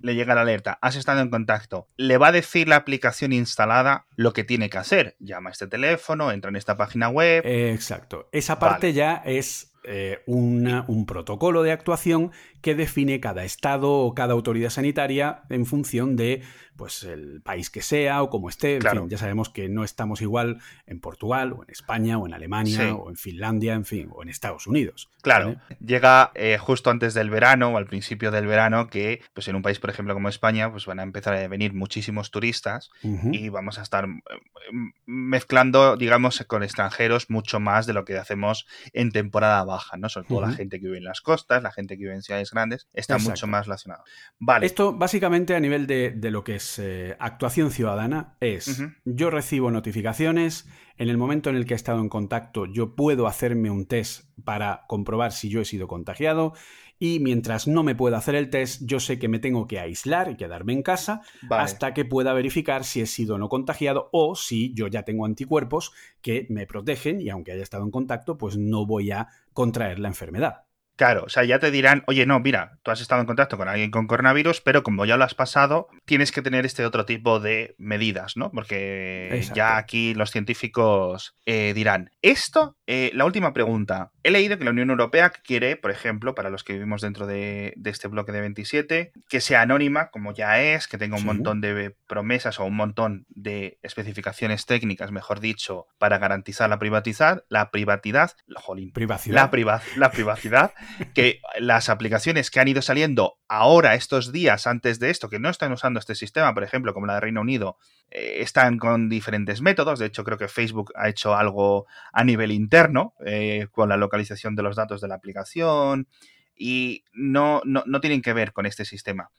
le 0.00 0.14
llega 0.14 0.36
la 0.36 0.42
alerta, 0.42 0.78
has 0.80 0.94
estado 0.94 1.20
en 1.20 1.28
contacto, 1.28 1.88
le 1.96 2.18
va 2.18 2.28
a 2.28 2.32
decir 2.32 2.68
la 2.68 2.76
aplicación 2.76 3.32
instalada 3.32 4.06
lo 4.14 4.32
que 4.32 4.44
tiene 4.44 4.70
que 4.70 4.78
hacer. 4.78 5.16
Llama 5.18 5.50
a 5.50 5.52
este 5.52 5.66
teléfono, 5.66 6.30
entra 6.30 6.50
en 6.50 6.56
esta 6.56 6.76
página 6.76 7.08
web. 7.08 7.42
exacto. 7.44 8.28
Esa 8.30 8.60
parte 8.60 8.92
ya 8.92 9.22
es 9.24 9.72
eh, 9.82 10.22
un 10.26 11.04
protocolo 11.06 11.64
de 11.64 11.72
actuación 11.72 12.30
que 12.66 12.74
define 12.74 13.20
cada 13.20 13.44
estado 13.44 13.92
o 13.92 14.12
cada 14.12 14.32
autoridad 14.32 14.70
sanitaria 14.70 15.42
en 15.50 15.66
función 15.66 16.16
de 16.16 16.42
pues 16.76 17.04
el 17.04 17.40
país 17.40 17.70
que 17.70 17.80
sea 17.80 18.22
o 18.22 18.28
como 18.28 18.48
esté. 18.48 18.76
En 18.76 18.82
fin, 18.82 19.08
ya 19.08 19.18
sabemos 19.18 19.48
que 19.48 19.68
no 19.68 19.84
estamos 19.84 20.20
igual 20.20 20.58
en 20.86 21.00
Portugal 21.00 21.52
o 21.52 21.62
en 21.62 21.70
España 21.70 22.18
o 22.18 22.26
en 22.26 22.34
Alemania 22.34 22.94
o 22.94 23.08
en 23.08 23.16
Finlandia, 23.16 23.74
en 23.74 23.84
fin, 23.84 24.08
o 24.12 24.22
en 24.22 24.28
Estados 24.28 24.66
Unidos. 24.66 25.08
Claro, 25.22 25.56
llega 25.84 26.32
eh, 26.34 26.58
justo 26.58 26.90
antes 26.90 27.14
del 27.14 27.30
verano 27.30 27.70
o 27.70 27.76
al 27.76 27.86
principio 27.86 28.30
del 28.30 28.46
verano 28.46 28.88
que 28.88 29.22
pues 29.32 29.48
en 29.48 29.56
un 29.56 29.62
país, 29.62 29.78
por 29.78 29.90
ejemplo, 29.90 30.14
como 30.14 30.28
España, 30.28 30.70
pues 30.70 30.86
van 30.86 31.00
a 31.00 31.02
empezar 31.02 31.34
a 31.34 31.48
venir 31.48 31.72
muchísimos 31.72 32.30
turistas 32.30 32.90
y 33.02 33.48
vamos 33.48 33.78
a 33.78 33.82
estar 33.82 34.06
eh, 34.06 34.92
mezclando, 35.06 35.96
digamos, 35.96 36.44
con 36.46 36.62
extranjeros 36.62 37.30
mucho 37.30 37.58
más 37.60 37.86
de 37.86 37.92
lo 37.92 38.04
que 38.04 38.18
hacemos 38.18 38.66
en 38.92 39.12
temporada 39.12 39.64
baja, 39.64 39.96
¿no? 39.96 40.08
Sobre 40.08 40.28
todo 40.28 40.40
la 40.42 40.52
gente 40.52 40.78
que 40.78 40.86
vive 40.86 40.98
en 40.98 41.04
las 41.04 41.20
costas, 41.20 41.62
la 41.62 41.72
gente 41.72 41.96
que 41.96 42.04
vive 42.04 42.14
en 42.14 42.22
ciudades 42.22 42.52
grandes, 42.56 42.88
está 42.92 43.18
mucho 43.18 43.46
más 43.46 43.66
relacionado. 43.66 44.04
Vale. 44.38 44.66
Esto 44.66 44.92
básicamente 44.92 45.54
a 45.54 45.60
nivel 45.60 45.86
de, 45.86 46.16
lo 46.30 46.42
que 46.42 46.56
es 46.56 46.78
eh, 46.78 47.16
actuación 47.20 47.70
ciudadana 47.70 48.36
es, 48.40 48.82
yo 49.04 49.30
recibo 49.30 49.70
notificaciones, 49.70 50.68
en 50.98 51.08
el 51.08 51.18
momento 51.18 51.50
en 51.50 51.56
el 51.56 51.66
que 51.66 51.74
he 51.74 51.76
estado 51.76 52.00
en 52.00 52.08
contacto 52.08 52.66
yo 52.66 52.94
puedo 52.94 53.26
hacerme 53.26 53.70
un 53.70 53.86
test 53.86 54.24
para 54.44 54.84
comprobar 54.88 55.32
si 55.32 55.48
yo 55.48 55.60
he 55.60 55.64
sido 55.64 55.88
contagiado 55.88 56.54
y 56.98 57.20
mientras 57.20 57.66
no 57.66 57.82
me 57.82 57.94
pueda 57.94 58.16
hacer 58.16 58.34
el 58.34 58.48
test, 58.48 58.82
yo 58.84 59.00
sé 59.00 59.18
que 59.18 59.28
me 59.28 59.38
tengo 59.38 59.66
que 59.66 59.78
aislar 59.78 60.30
y 60.30 60.36
quedarme 60.36 60.72
en 60.72 60.82
casa 60.82 61.20
hasta 61.50 61.92
que 61.92 62.06
pueda 62.06 62.32
verificar 62.32 62.84
si 62.84 63.02
he 63.02 63.06
sido 63.06 63.36
no 63.36 63.48
contagiado 63.48 64.08
o 64.12 64.34
si 64.34 64.72
yo 64.74 64.86
ya 64.86 65.02
tengo 65.02 65.26
anticuerpos 65.26 65.92
que 66.22 66.46
me 66.48 66.66
protegen 66.66 67.20
y 67.20 67.28
aunque 67.28 67.52
haya 67.52 67.62
estado 67.62 67.84
en 67.84 67.90
contacto, 67.90 68.38
pues 68.38 68.56
no 68.56 68.86
voy 68.86 69.10
a 69.10 69.28
contraer 69.52 69.98
la 69.98 70.08
enfermedad. 70.08 70.65
Claro, 70.96 71.24
o 71.24 71.28
sea, 71.28 71.44
ya 71.44 71.58
te 71.58 71.70
dirán, 71.70 72.02
oye, 72.06 72.24
no, 72.24 72.40
mira, 72.40 72.78
tú 72.82 72.90
has 72.90 73.02
estado 73.02 73.20
en 73.20 73.26
contacto 73.26 73.58
con 73.58 73.68
alguien 73.68 73.90
con 73.90 74.06
coronavirus, 74.06 74.62
pero 74.62 74.82
como 74.82 75.04
ya 75.04 75.18
lo 75.18 75.24
has 75.24 75.34
pasado, 75.34 75.88
tienes 76.06 76.32
que 76.32 76.40
tener 76.40 76.64
este 76.64 76.86
otro 76.86 77.04
tipo 77.04 77.38
de 77.38 77.74
medidas, 77.76 78.36
¿no? 78.38 78.50
Porque 78.50 79.46
ya 79.54 79.76
aquí 79.76 80.14
los 80.14 80.30
científicos 80.30 81.36
eh, 81.44 81.72
dirán, 81.74 82.10
esto, 82.22 82.78
eh, 82.86 83.10
la 83.12 83.26
última 83.26 83.52
pregunta, 83.52 84.10
he 84.22 84.30
leído 84.30 84.56
que 84.56 84.64
la 84.64 84.70
Unión 84.70 84.88
Europea 84.88 85.30
quiere, 85.30 85.76
por 85.76 85.90
ejemplo, 85.90 86.34
para 86.34 86.48
los 86.48 86.64
que 86.64 86.72
vivimos 86.72 87.02
dentro 87.02 87.26
de, 87.26 87.74
este 87.84 88.08
bloque 88.08 88.32
de 88.32 88.40
27, 88.40 89.12
que 89.28 89.40
sea 89.42 89.60
anónima, 89.60 90.08
como 90.08 90.32
ya 90.32 90.62
es, 90.62 90.88
que 90.88 90.96
tenga 90.96 91.16
un 91.16 91.26
montón 91.26 91.60
de 91.60 91.94
promesas 92.06 92.58
o 92.58 92.64
un 92.64 92.74
montón 92.74 93.26
de 93.28 93.78
especificaciones 93.82 94.64
técnicas, 94.64 95.12
mejor 95.12 95.40
dicho, 95.40 95.86
para 95.98 96.16
garantizar 96.16 96.70
la 96.70 96.78
privatizar, 96.78 97.44
la 97.50 97.70
privatidad, 97.70 98.32
jolín, 98.56 98.92
privacidad. 98.92 99.34
La, 99.34 99.82
la 99.96 100.10
privacidad 100.10 100.72
que 101.14 101.40
las 101.58 101.88
aplicaciones 101.88 102.50
que 102.50 102.60
han 102.60 102.68
ido 102.68 102.82
saliendo 102.82 103.38
ahora, 103.48 103.94
estos 103.94 104.32
días, 104.32 104.66
antes 104.66 104.98
de 104.98 105.10
esto, 105.10 105.28
que 105.28 105.38
no 105.38 105.48
están 105.48 105.72
usando 105.72 105.98
este 105.98 106.14
sistema, 106.14 106.54
por 106.54 106.64
ejemplo, 106.64 106.94
como 106.94 107.06
la 107.06 107.14
de 107.14 107.20
Reino 107.20 107.40
Unido, 107.40 107.78
eh, 108.10 108.36
están 108.40 108.78
con 108.78 109.08
diferentes 109.08 109.60
métodos. 109.60 109.98
De 109.98 110.06
hecho, 110.06 110.24
creo 110.24 110.38
que 110.38 110.48
Facebook 110.48 110.92
ha 110.96 111.08
hecho 111.08 111.34
algo 111.34 111.86
a 112.12 112.24
nivel 112.24 112.52
interno 112.52 113.14
eh, 113.24 113.68
con 113.70 113.88
la 113.88 113.96
localización 113.96 114.56
de 114.56 114.62
los 114.62 114.76
datos 114.76 115.00
de 115.00 115.08
la 115.08 115.14
aplicación 115.16 116.08
y 116.56 117.04
no, 117.12 117.60
no, 117.64 118.00
tienen 118.00 118.22
que 118.22 118.32
ver 118.32 118.52
con 118.52 118.66
este 118.66 118.84
sistema. 118.84 119.30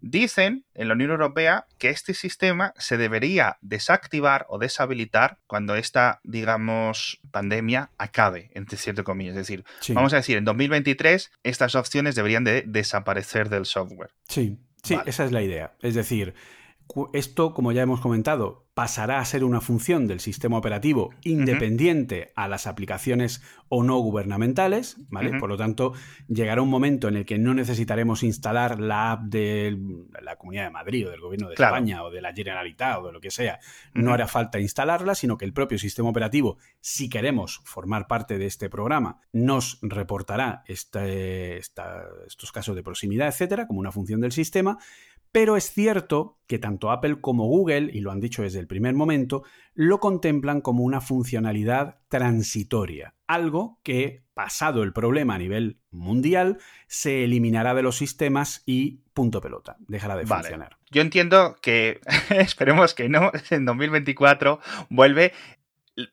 Dicen 0.00 0.64
en 0.74 0.88
la 0.88 0.94
Unión 0.94 1.10
Europea 1.10 1.66
que 1.78 1.88
este 1.88 2.14
sistema 2.14 2.74
se 2.76 2.96
debería 2.96 3.56
desactivar 3.62 4.46
o 4.48 4.58
deshabilitar 4.58 5.38
cuando 5.46 5.74
esta, 5.74 6.20
digamos, 6.24 7.20
pandemia 7.30 7.90
acabe, 7.96 8.50
entre 8.54 8.76
cierto 8.76 9.04
comillas. 9.04 9.32
Es 9.32 9.46
decir, 9.46 9.64
vamos 9.94 10.12
a 10.12 10.16
decir, 10.16 10.36
en 10.36 10.44
2023 10.44 11.30
estas 11.42 11.74
opciones 11.74 12.14
deberían 12.14 12.44
de 12.44 12.62
desaparecer 12.66 13.48
del 13.48 13.64
software. 13.64 14.10
Sí, 14.28 14.58
sí, 14.82 14.96
esa 15.06 15.24
es 15.24 15.32
la 15.32 15.42
idea. 15.42 15.74
Es 15.80 15.94
decir, 15.94 16.34
esto, 17.12 17.54
como 17.54 17.72
ya 17.72 17.82
hemos 17.82 18.00
comentado, 18.00 18.68
pasará 18.74 19.18
a 19.18 19.24
ser 19.24 19.42
una 19.42 19.60
función 19.60 20.06
del 20.06 20.20
sistema 20.20 20.56
operativo 20.56 21.10
independiente 21.24 22.32
a 22.36 22.46
las 22.46 22.68
aplicaciones 22.68 23.42
o 23.68 23.82
no 23.82 23.98
gubernamentales, 23.98 24.96
¿vale? 25.08 25.36
Por 25.38 25.48
lo 25.48 25.56
tanto, 25.56 25.94
llegará 26.28 26.62
un 26.62 26.70
momento 26.70 27.08
en 27.08 27.16
el 27.16 27.26
que 27.26 27.38
no 27.38 27.54
necesitaremos 27.54 28.22
instalar 28.22 28.78
la 28.78 29.10
app 29.10 29.22
de 29.24 29.76
la 30.22 30.36
Comunidad 30.36 30.66
de 30.66 30.70
Madrid 30.70 31.08
o 31.08 31.10
del 31.10 31.20
Gobierno 31.20 31.48
de 31.48 31.54
España 31.54 32.04
o 32.04 32.10
de 32.10 32.22
la 32.22 32.32
Generalitat 32.32 33.00
o 33.00 33.06
de 33.08 33.12
lo 33.12 33.20
que 33.20 33.32
sea. 33.32 33.58
No 33.94 34.12
hará 34.12 34.28
falta 34.28 34.60
instalarla, 34.60 35.16
sino 35.16 35.36
que 35.36 35.44
el 35.44 35.52
propio 35.52 35.78
sistema 35.78 36.08
operativo, 36.08 36.58
si 36.80 37.08
queremos 37.08 37.60
formar 37.64 38.06
parte 38.06 38.38
de 38.38 38.46
este 38.46 38.70
programa, 38.70 39.20
nos 39.32 39.80
reportará 39.82 40.62
este, 40.66 41.58
estos 41.58 42.52
casos 42.52 42.76
de 42.76 42.84
proximidad, 42.84 43.26
etcétera, 43.26 43.66
como 43.66 43.80
una 43.80 43.90
función 43.90 44.20
del 44.20 44.30
sistema 44.30 44.78
Pero 45.32 45.56
es 45.56 45.72
cierto 45.72 46.38
que 46.46 46.58
tanto 46.58 46.90
Apple 46.90 47.20
como 47.20 47.46
Google, 47.46 47.90
y 47.92 48.00
lo 48.00 48.10
han 48.10 48.20
dicho 48.20 48.42
desde 48.42 48.58
el 48.58 48.66
primer 48.66 48.94
momento, 48.94 49.42
lo 49.74 50.00
contemplan 50.00 50.60
como 50.62 50.82
una 50.82 51.00
funcionalidad 51.00 52.00
transitoria, 52.08 53.14
algo 53.26 53.78
que, 53.82 54.24
pasado 54.32 54.82
el 54.82 54.92
problema 54.92 55.34
a 55.34 55.38
nivel 55.38 55.80
mundial, 55.90 56.58
se 56.86 57.24
eliminará 57.24 57.74
de 57.74 57.82
los 57.82 57.96
sistemas 57.96 58.62
y 58.64 59.02
punto 59.12 59.40
pelota, 59.40 59.76
dejará 59.80 60.16
de 60.16 60.26
funcionar. 60.26 60.78
Yo 60.90 61.02
entiendo 61.02 61.56
que, 61.60 62.00
esperemos 62.30 62.94
que 62.94 63.08
no, 63.08 63.30
en 63.50 63.66
2024 63.66 64.60
vuelve 64.88 65.32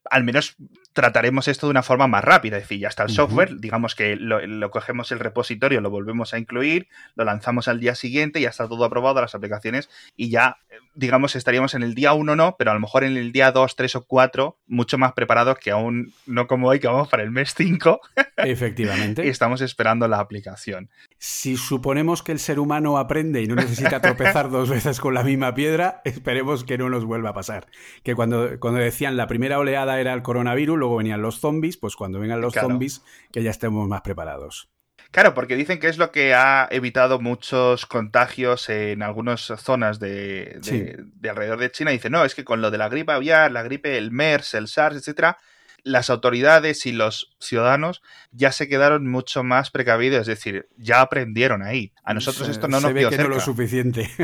al 0.10 0.24
menos 0.24 0.56
trataremos 0.94 1.48
esto 1.48 1.68
de 1.68 1.72
una 1.72 1.84
forma 1.84 2.08
más 2.08 2.24
rápida. 2.24 2.58
Es 2.58 2.64
decir, 2.64 2.80
ya 2.80 2.88
está 2.88 3.04
el 3.04 3.10
software, 3.10 3.60
digamos 3.60 3.96
que 3.96 4.16
lo, 4.16 4.72
cogemos 4.72 5.12
el 5.12 5.20
repositorio, 5.20 5.82
lo 5.82 5.90
volvemos 5.90 6.34
a 6.34 6.40
incluir, 6.40 6.88
lo 7.16 7.26
lanzamos 7.26 7.68
al 7.68 7.80
día 7.80 7.96
siguiente, 7.96 8.42
ya 8.42 8.50
está 8.50 8.68
todo 8.68 8.86
aprobado, 8.86 9.22
las 9.22 9.36
aplicaciones, 9.36 9.90
y 10.16 10.30
ya, 10.30 10.58
digamos, 10.94 11.36
estaríamos 11.36 11.74
en 11.74 11.84
el 11.84 11.96
día 11.96 12.14
1 12.14 12.36
no, 12.36 12.56
pero 12.58 12.72
a 12.72 12.74
lo 12.74 12.80
mejor 12.80 13.04
en 13.04 13.18
el 13.18 13.32
día 13.32 13.52
2, 13.52 13.76
3 13.76 13.96
o 13.96 14.06
4, 14.06 14.58
mucho 14.68 14.98
más 14.98 15.14
preparados 15.14 15.58
que 15.60 15.72
aún, 15.72 16.14
no 16.26 16.48
como 16.48 16.70
hoy, 16.70 16.80
que 16.80 16.88
vamos 16.88 17.10
para 17.10 17.24
el 17.24 17.32
mes 17.32 17.54
5. 17.56 18.00
Efectivamente. 18.38 19.26
y 19.26 19.30
estamos 19.30 19.62
esperando 19.62 20.08
la 20.08 20.20
aplicación. 20.20 20.90
Si 21.28 21.58
suponemos 21.58 22.22
que 22.22 22.32
el 22.34 22.38
ser 22.38 22.60
humano 22.60 23.00
aprende 23.00 23.42
y 23.42 23.48
no 23.48 23.56
necesita 23.56 24.00
tropezar 24.00 24.52
dos 24.52 24.70
veces 24.70 25.00
con 25.00 25.16
la 25.16 25.24
misma 25.24 25.56
piedra, 25.56 26.04
esperemos 26.06 26.64
que 26.64 26.78
no 26.78 26.88
nos 26.88 27.04
vuelva 27.04 27.32
a 27.32 27.34
pasar. 27.34 27.66
Que 28.04 28.14
cuando, 28.14 28.60
cuando 28.60 28.80
decían 28.80 29.18
la 29.18 29.26
primera 29.26 29.58
oleada 29.58 30.00
era 30.00 30.14
el 30.14 30.22
coronavirus, 30.22 30.78
luego 30.78 30.98
venían 30.98 31.24
los 31.24 31.40
zombies, 31.40 31.78
pues 31.78 31.96
cuando 31.96 32.20
vengan 32.20 32.42
los 32.42 32.54
zombies, 32.54 33.02
que 33.32 33.42
ya 33.42 33.50
estemos 33.50 33.88
más 33.88 34.02
preparados. 34.02 34.70
Claro, 35.10 35.34
porque 35.34 35.56
dicen 35.56 35.80
que 35.80 35.88
es 35.88 35.98
lo 35.98 36.12
que 36.12 36.36
ha 36.36 36.68
evitado 36.70 37.20
muchos 37.20 37.88
contagios 37.88 38.70
en 38.70 39.02
algunas 39.02 39.42
zonas 39.42 40.00
de, 40.00 40.60
de, 40.62 41.30
alrededor 41.30 41.58
de 41.58 41.72
China. 41.72 41.90
Dicen, 41.90 42.12
no, 42.12 42.24
es 42.24 42.36
que 42.36 42.46
con 42.46 42.62
lo 42.62 42.70
de 42.70 42.78
la 42.78 42.88
gripe 42.88 43.14
aviar, 43.14 43.52
la 43.52 43.64
gripe, 43.64 43.98
el 43.98 44.12
MERS, 44.12 44.54
el 44.54 44.68
SARS, 44.68 44.98
etcétera, 44.98 45.40
las 45.86 46.10
autoridades 46.10 46.88
y 46.88 46.92
los 46.92 47.36
ciudadanos 47.40 48.02
ya 48.32 48.52
se 48.52 48.68
quedaron 48.68 49.08
mucho 49.08 49.44
más 49.44 49.70
precavidos, 49.70 50.22
es 50.22 50.28
decir, 50.28 50.68
ya 50.78 51.00
aprendieron 51.00 51.62
ahí. 51.62 51.94
A 52.04 52.16
nosotros 52.16 52.50
esto 52.50 52.68
no 52.68 52.82
nos 52.82 52.92
ve 52.92 53.08
que 53.08 53.18
no 53.18 53.30
lo 53.30 53.40
suficiente. 53.40 54.10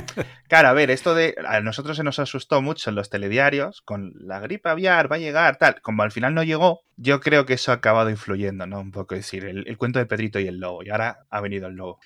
Claro, 0.47 0.67
a 0.67 0.74
ver, 0.74 0.91
esto 0.91 1.15
de 1.15 1.36
a 1.47 1.62
nosotros 1.62 1.95
se 1.95 2.04
nos 2.04 2.19
asustó 2.19 2.62
mucho 2.62 2.89
en 2.89 2.95
los 2.97 3.10
telediarios 3.10 3.82
con 3.84 4.12
la 4.15 4.39
gripe 4.39 4.67
aviar 4.67 5.10
va 5.10 5.15
a 5.15 5.19
llegar 5.19 5.58
tal, 5.58 5.82
como 5.82 6.04
al 6.04 6.12
final 6.12 6.34
no 6.34 6.43
llegó, 6.43 6.82
yo 6.97 7.21
creo 7.21 7.45
que 7.45 7.54
eso 7.54 7.71
ha 7.71 7.76
acabado 7.76 8.10
influyendo, 8.10 8.67
¿no? 8.67 8.82
Un 8.82 8.91
poco 8.91 9.15
decir, 9.15 9.45
el, 9.45 9.78
cuento 9.78 10.00
de 10.00 10.08
Pedrito 10.08 10.39
y 10.39 10.47
el 10.47 10.58
lobo 10.58 10.84
y 10.84 10.89
ahora 10.89 11.19
ha 11.30 11.39
venido 11.39 11.67
el 11.67 11.76
lobo. 11.76 12.00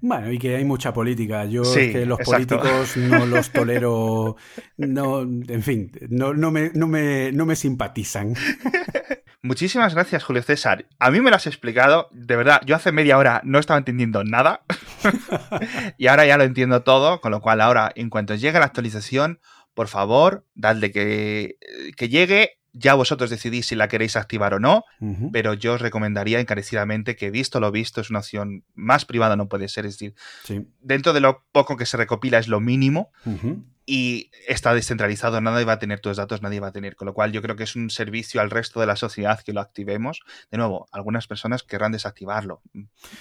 Bueno, 0.00 0.32
y 0.32 0.38
que 0.38 0.56
hay 0.56 0.64
mucha 0.64 0.92
política. 0.92 1.44
Yo 1.44 1.62
que 1.74 2.06
los 2.06 2.18
políticos 2.20 2.96
no 2.96 3.26
los 3.26 3.50
tolero. 3.50 4.36
No, 4.76 5.22
en 5.22 5.62
fin, 5.62 5.92
no, 6.08 6.34
no, 6.34 6.50
me, 6.50 6.70
no, 6.74 6.86
me, 6.86 7.32
no 7.32 7.46
me 7.46 7.56
simpatizan. 7.56 8.34
Muchísimas 9.42 9.94
gracias, 9.94 10.24
Julio 10.24 10.42
César. 10.42 10.86
A 10.98 11.10
mí 11.10 11.20
me 11.20 11.30
lo 11.30 11.36
has 11.36 11.46
explicado. 11.46 12.08
De 12.12 12.36
verdad, 12.36 12.60
yo 12.66 12.76
hace 12.76 12.92
media 12.92 13.18
hora 13.18 13.40
no 13.44 13.58
estaba 13.58 13.78
entendiendo 13.78 14.24
nada. 14.24 14.62
y 15.98 16.08
ahora 16.08 16.26
ya 16.26 16.36
lo 16.36 16.44
entiendo 16.44 16.82
todo. 16.82 17.20
Con 17.20 17.30
lo 17.32 17.40
cual, 17.40 17.60
ahora, 17.60 17.92
en 17.94 18.10
cuanto 18.10 18.34
llegue 18.34 18.58
la 18.58 18.66
actualización, 18.66 19.40
por 19.74 19.88
favor, 19.88 20.44
dadle 20.54 20.90
que, 20.90 21.56
que 21.96 22.08
llegue 22.08 22.57
ya 22.72 22.94
vosotros 22.94 23.30
decidís 23.30 23.66
si 23.66 23.74
la 23.74 23.88
queréis 23.88 24.16
activar 24.16 24.54
o 24.54 24.60
no, 24.60 24.84
pero 25.32 25.54
yo 25.54 25.74
os 25.74 25.80
recomendaría 25.80 26.40
encarecidamente 26.40 27.16
que 27.16 27.30
visto 27.30 27.60
lo 27.60 27.70
visto 27.72 28.00
es 28.00 28.10
una 28.10 28.20
opción 28.20 28.64
más 28.74 29.04
privada, 29.04 29.36
no 29.36 29.48
puede 29.48 29.68
ser, 29.68 29.86
es 29.86 29.98
decir, 29.98 30.14
dentro 30.80 31.12
de 31.12 31.20
lo 31.20 31.44
poco 31.52 31.76
que 31.76 31.86
se 31.86 31.96
recopila 31.96 32.38
es 32.38 32.48
lo 32.48 32.60
mínimo 32.60 33.10
y 33.90 34.30
está 34.46 34.74
descentralizado, 34.74 35.40
nadie 35.40 35.64
va 35.64 35.72
a 35.72 35.78
tener 35.78 36.00
tus 36.00 36.18
datos, 36.18 36.42
nadie 36.42 36.60
va 36.60 36.66
a 36.66 36.72
tener, 36.72 36.94
con 36.94 37.06
lo 37.06 37.14
cual 37.14 37.32
yo 37.32 37.40
creo 37.40 37.56
que 37.56 37.62
es 37.62 37.74
un 37.74 37.88
servicio 37.88 38.42
al 38.42 38.50
resto 38.50 38.80
de 38.80 38.86
la 38.86 38.96
sociedad 38.96 39.40
que 39.40 39.54
lo 39.54 39.62
activemos. 39.62 40.20
De 40.50 40.58
nuevo, 40.58 40.86
algunas 40.92 41.26
personas 41.26 41.62
querrán 41.62 41.92
desactivarlo. 41.92 42.60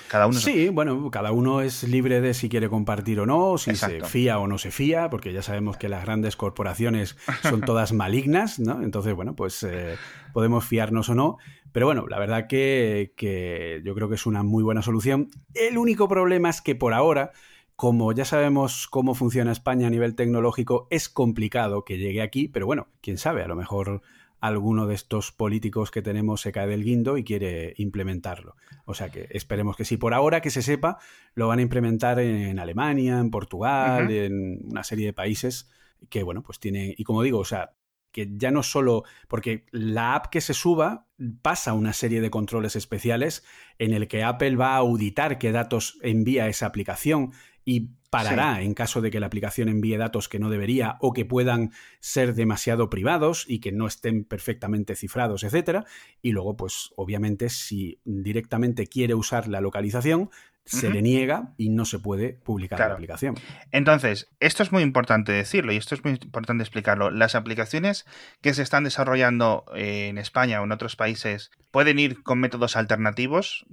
Cada 0.10 0.28
uno 0.28 0.38
Sí, 0.38 0.68
bueno, 0.68 1.10
cada 1.10 1.32
uno 1.32 1.62
es 1.62 1.84
libre 1.84 2.20
de 2.20 2.34
si 2.34 2.50
quiere 2.50 2.68
compartir 2.68 3.22
o 3.22 3.26
no, 3.26 3.58
si 3.58 3.78
se 3.78 4.02
fía 4.02 4.40
o 4.40 4.48
no 4.48 4.58
se 4.58 4.72
fía, 4.72 5.10
porque 5.10 5.32
ya 5.32 5.42
sabemos 5.42 5.78
que 5.78 5.88
las 5.88 6.04
grandes 6.04 6.36
corporaciones 6.36 7.16
son 7.44 7.62
todas 7.62 7.94
malignas, 7.94 8.60
¿no? 8.60 8.84
Entonces, 8.84 9.14
bueno, 9.14 9.38
pues 9.38 9.64
eh, 9.64 9.96
podemos 10.34 10.66
fiarnos 10.66 11.08
o 11.08 11.16
no. 11.16 11.38
Pero 11.72 11.86
bueno, 11.86 12.08
la 12.08 12.20
verdad 12.20 12.48
que, 12.48 13.14
que 13.16 13.82
yo 13.86 13.96
creo 13.96 14.10
que 14.10 14.16
es 14.16 14.26
una 14.26 14.44
muy 14.44 14.64
buena 14.64 14.82
solución. 14.82 15.30
El 15.54 15.78
único 15.78 16.10
problema 16.10 16.50
es 16.50 16.62
que 16.62 16.76
por 16.76 16.94
ahora 16.94 17.32
como 17.78 18.12
ya 18.12 18.26
sabemos 18.26 18.88
cómo 18.88 19.14
funciona 19.14 19.52
España 19.52 19.86
a 19.86 19.92
nivel 19.92 20.16
tecnológico, 20.16 20.88
es 20.90 21.10
complicado 21.10 21.86
que 21.86 22.00
llegue 22.00 22.24
aquí, 22.24 22.48
pero 22.48 22.66
bueno, 22.66 22.88
quién 23.02 23.20
sabe, 23.20 23.44
a 23.44 23.48
lo 23.48 23.56
mejor 23.56 24.02
alguno 24.40 24.88
de 24.88 24.96
estos 24.96 25.32
políticos 25.32 25.92
que 25.92 26.02
tenemos 26.02 26.42
se 26.42 26.52
cae 26.52 26.66
del 26.66 26.84
guindo 26.84 27.20
y 27.20 27.24
quiere 27.24 27.76
implementarlo. 27.78 28.56
O 28.86 28.96
sea 28.96 29.10
que 29.10 29.28
esperemos 29.30 29.78
que 29.78 29.86
sí. 29.86 29.96
Por 29.96 30.16
ahora 30.16 30.42
que 30.42 30.50
se 30.50 30.64
sepa, 30.64 30.98
lo 31.36 31.48
van 31.48 31.60
a 31.60 31.62
implementar 31.62 32.20
en 32.20 32.58
Alemania, 32.58 33.20
en 33.20 33.30
Portugal, 33.30 34.10
en 34.10 34.60
una 34.66 34.84
serie 34.84 35.06
de 35.06 35.14
países 35.14 35.70
que, 36.10 36.24
bueno, 36.24 36.42
pues 36.42 36.60
tienen, 36.60 36.96
y 36.98 37.04
como 37.04 37.22
digo, 37.22 37.38
o 37.38 37.46
sea, 37.46 37.74
que 38.12 38.28
ya 38.38 38.50
no 38.50 38.64
solo, 38.64 39.04
porque 39.28 39.68
la 39.70 40.16
app 40.16 40.28
que 40.28 40.42
se 40.42 40.56
suba 40.56 41.06
pasa 41.44 41.74
una 41.74 41.94
serie 41.94 42.22
de 42.22 42.32
controles 42.32 42.76
especiales 42.76 43.44
en 43.78 43.94
el 43.94 44.08
que 44.08 44.24
Apple 44.24 44.56
va 44.56 44.74
a 44.74 44.78
auditar 44.78 45.38
qué 45.38 45.52
datos 45.52 46.00
envía 46.02 46.48
esa 46.48 46.66
aplicación 46.66 47.34
y 47.68 47.90
parará 48.10 48.62
en 48.62 48.74
caso 48.74 49.02
de 49.02 49.12
que 49.12 49.20
la 49.20 49.26
aplicación 49.26 49.68
envíe 49.68 49.98
datos 49.98 50.30
que 50.30 50.40
no 50.40 50.50
debería 50.50 50.96
o 51.02 51.12
que 51.12 51.26
puedan 51.26 51.74
ser 52.00 52.34
demasiado 52.34 52.90
privados 52.90 53.44
y 53.46 53.60
que 53.60 53.74
no 53.74 53.88
estén 53.88 54.24
perfectamente 54.24 54.96
cifrados, 54.96 55.44
etcétera. 55.44 55.84
Y 56.22 56.32
luego, 56.32 56.56
pues, 56.56 56.92
obviamente, 56.96 57.50
si 57.50 58.00
directamente 58.06 58.88
quiere 58.88 59.16
usar 59.16 59.50
la 59.50 59.60
localización, 59.60 60.30
se 60.64 60.90
le 60.90 61.02
niega 61.02 61.54
y 61.58 61.68
no 61.68 61.84
se 61.84 62.00
puede 62.00 62.34
publicar 62.34 62.80
la 62.80 62.94
aplicación. 62.94 63.36
Entonces, 63.74 64.30
esto 64.40 64.64
es 64.64 64.72
muy 64.72 64.84
importante 64.84 65.34
decirlo 65.34 65.74
y 65.74 65.78
esto 65.78 65.94
es 65.94 66.06
muy 66.06 66.14
importante 66.14 66.64
explicarlo. 66.64 67.12
Las 67.12 67.36
aplicaciones 67.36 68.06
que 68.40 68.54
se 68.54 68.64
están 68.64 68.86
desarrollando 68.86 69.66
en 69.76 70.18
España 70.18 70.62
o 70.62 70.64
en 70.64 70.72
otros 70.72 70.96
países 70.96 71.52
pueden 71.72 72.00
ir 72.00 72.24
con 72.24 72.40
métodos 72.40 72.78
alternativos. 72.78 73.66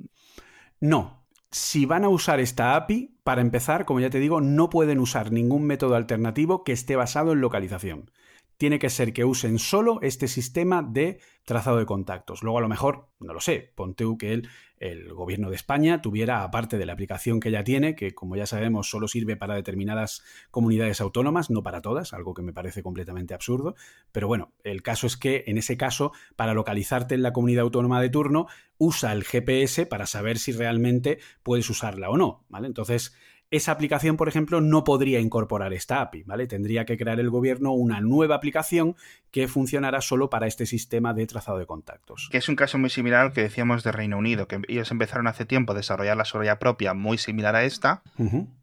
No, 0.80 1.23
si 1.54 1.86
van 1.86 2.02
a 2.02 2.08
usar 2.08 2.40
esta 2.40 2.74
API, 2.74 3.16
para 3.22 3.40
empezar, 3.40 3.84
como 3.84 4.00
ya 4.00 4.10
te 4.10 4.18
digo, 4.18 4.40
no 4.40 4.70
pueden 4.70 4.98
usar 4.98 5.30
ningún 5.30 5.62
método 5.62 5.94
alternativo 5.94 6.64
que 6.64 6.72
esté 6.72 6.96
basado 6.96 7.32
en 7.32 7.40
localización 7.40 8.10
tiene 8.56 8.78
que 8.78 8.90
ser 8.90 9.12
que 9.12 9.24
usen 9.24 9.58
solo 9.58 9.98
este 10.02 10.28
sistema 10.28 10.82
de 10.82 11.20
trazado 11.44 11.78
de 11.78 11.86
contactos. 11.86 12.42
Luego 12.42 12.58
a 12.58 12.60
lo 12.60 12.68
mejor, 12.68 13.08
no 13.18 13.32
lo 13.34 13.40
sé, 13.40 13.72
ponte 13.74 14.04
que 14.18 14.32
el, 14.32 14.48
el, 14.84 15.14
gobierno 15.14 15.50
de 15.50 15.56
España 15.56 16.02
tuviera, 16.02 16.42
aparte 16.42 16.76
de 16.78 16.86
la 16.86 16.92
aplicación 16.92 17.40
que 17.40 17.50
ya 17.50 17.64
tiene, 17.64 17.94
que 17.94 18.14
como 18.14 18.36
ya 18.36 18.46
sabemos 18.46 18.88
solo 18.88 19.08
sirve 19.08 19.36
para 19.36 19.54
determinadas 19.54 20.22
comunidades 20.50 21.00
autónomas, 21.00 21.50
no 21.50 21.62
para 21.62 21.80
todas, 21.80 22.12
algo 22.12 22.34
que 22.34 22.42
me 22.42 22.52
parece 22.52 22.82
completamente 22.82 23.34
absurdo, 23.34 23.74
pero 24.12 24.28
bueno, 24.28 24.52
el 24.62 24.82
caso 24.82 25.06
es 25.06 25.16
que 25.16 25.44
en 25.46 25.58
ese 25.58 25.76
caso, 25.76 26.12
para 26.36 26.54
localizarte 26.54 27.14
en 27.14 27.22
la 27.22 27.32
comunidad 27.32 27.62
autónoma 27.62 28.00
de 28.00 28.10
turno, 28.10 28.46
usa 28.76 29.12
el 29.12 29.24
GPS 29.24 29.86
para 29.86 30.06
saber 30.06 30.38
si 30.38 30.52
realmente 30.52 31.18
puedes 31.42 31.68
usarla 31.70 32.10
o 32.10 32.16
no, 32.16 32.44
¿vale? 32.48 32.66
Entonces, 32.66 33.14
esa 33.56 33.72
aplicación, 33.72 34.16
por 34.16 34.28
ejemplo, 34.28 34.60
no 34.60 34.84
podría 34.84 35.20
incorporar 35.20 35.72
esta 35.72 36.00
API, 36.00 36.24
¿vale? 36.24 36.46
Tendría 36.46 36.84
que 36.84 36.96
crear 36.96 37.20
el 37.20 37.30
gobierno 37.30 37.72
una 37.72 38.00
nueva 38.00 38.34
aplicación 38.34 38.96
que 39.30 39.48
funcionara 39.48 40.00
solo 40.00 40.30
para 40.30 40.46
este 40.46 40.66
sistema 40.66 41.14
de 41.14 41.26
trazado 41.26 41.58
de 41.58 41.66
contactos. 41.66 42.28
Que 42.30 42.38
es 42.38 42.48
un 42.48 42.56
caso 42.56 42.78
muy 42.78 42.90
similar 42.90 43.26
al 43.26 43.32
que 43.32 43.42
decíamos 43.42 43.84
de 43.84 43.92
Reino 43.92 44.18
Unido, 44.18 44.48
que 44.48 44.60
ellos 44.68 44.90
empezaron 44.90 45.26
hace 45.26 45.44
tiempo 45.44 45.72
a 45.72 45.76
desarrollar 45.76 46.16
la 46.16 46.24
suya 46.24 46.58
propia 46.58 46.94
muy 46.94 47.18
similar 47.18 47.54
a 47.54 47.64
esta, 47.64 48.02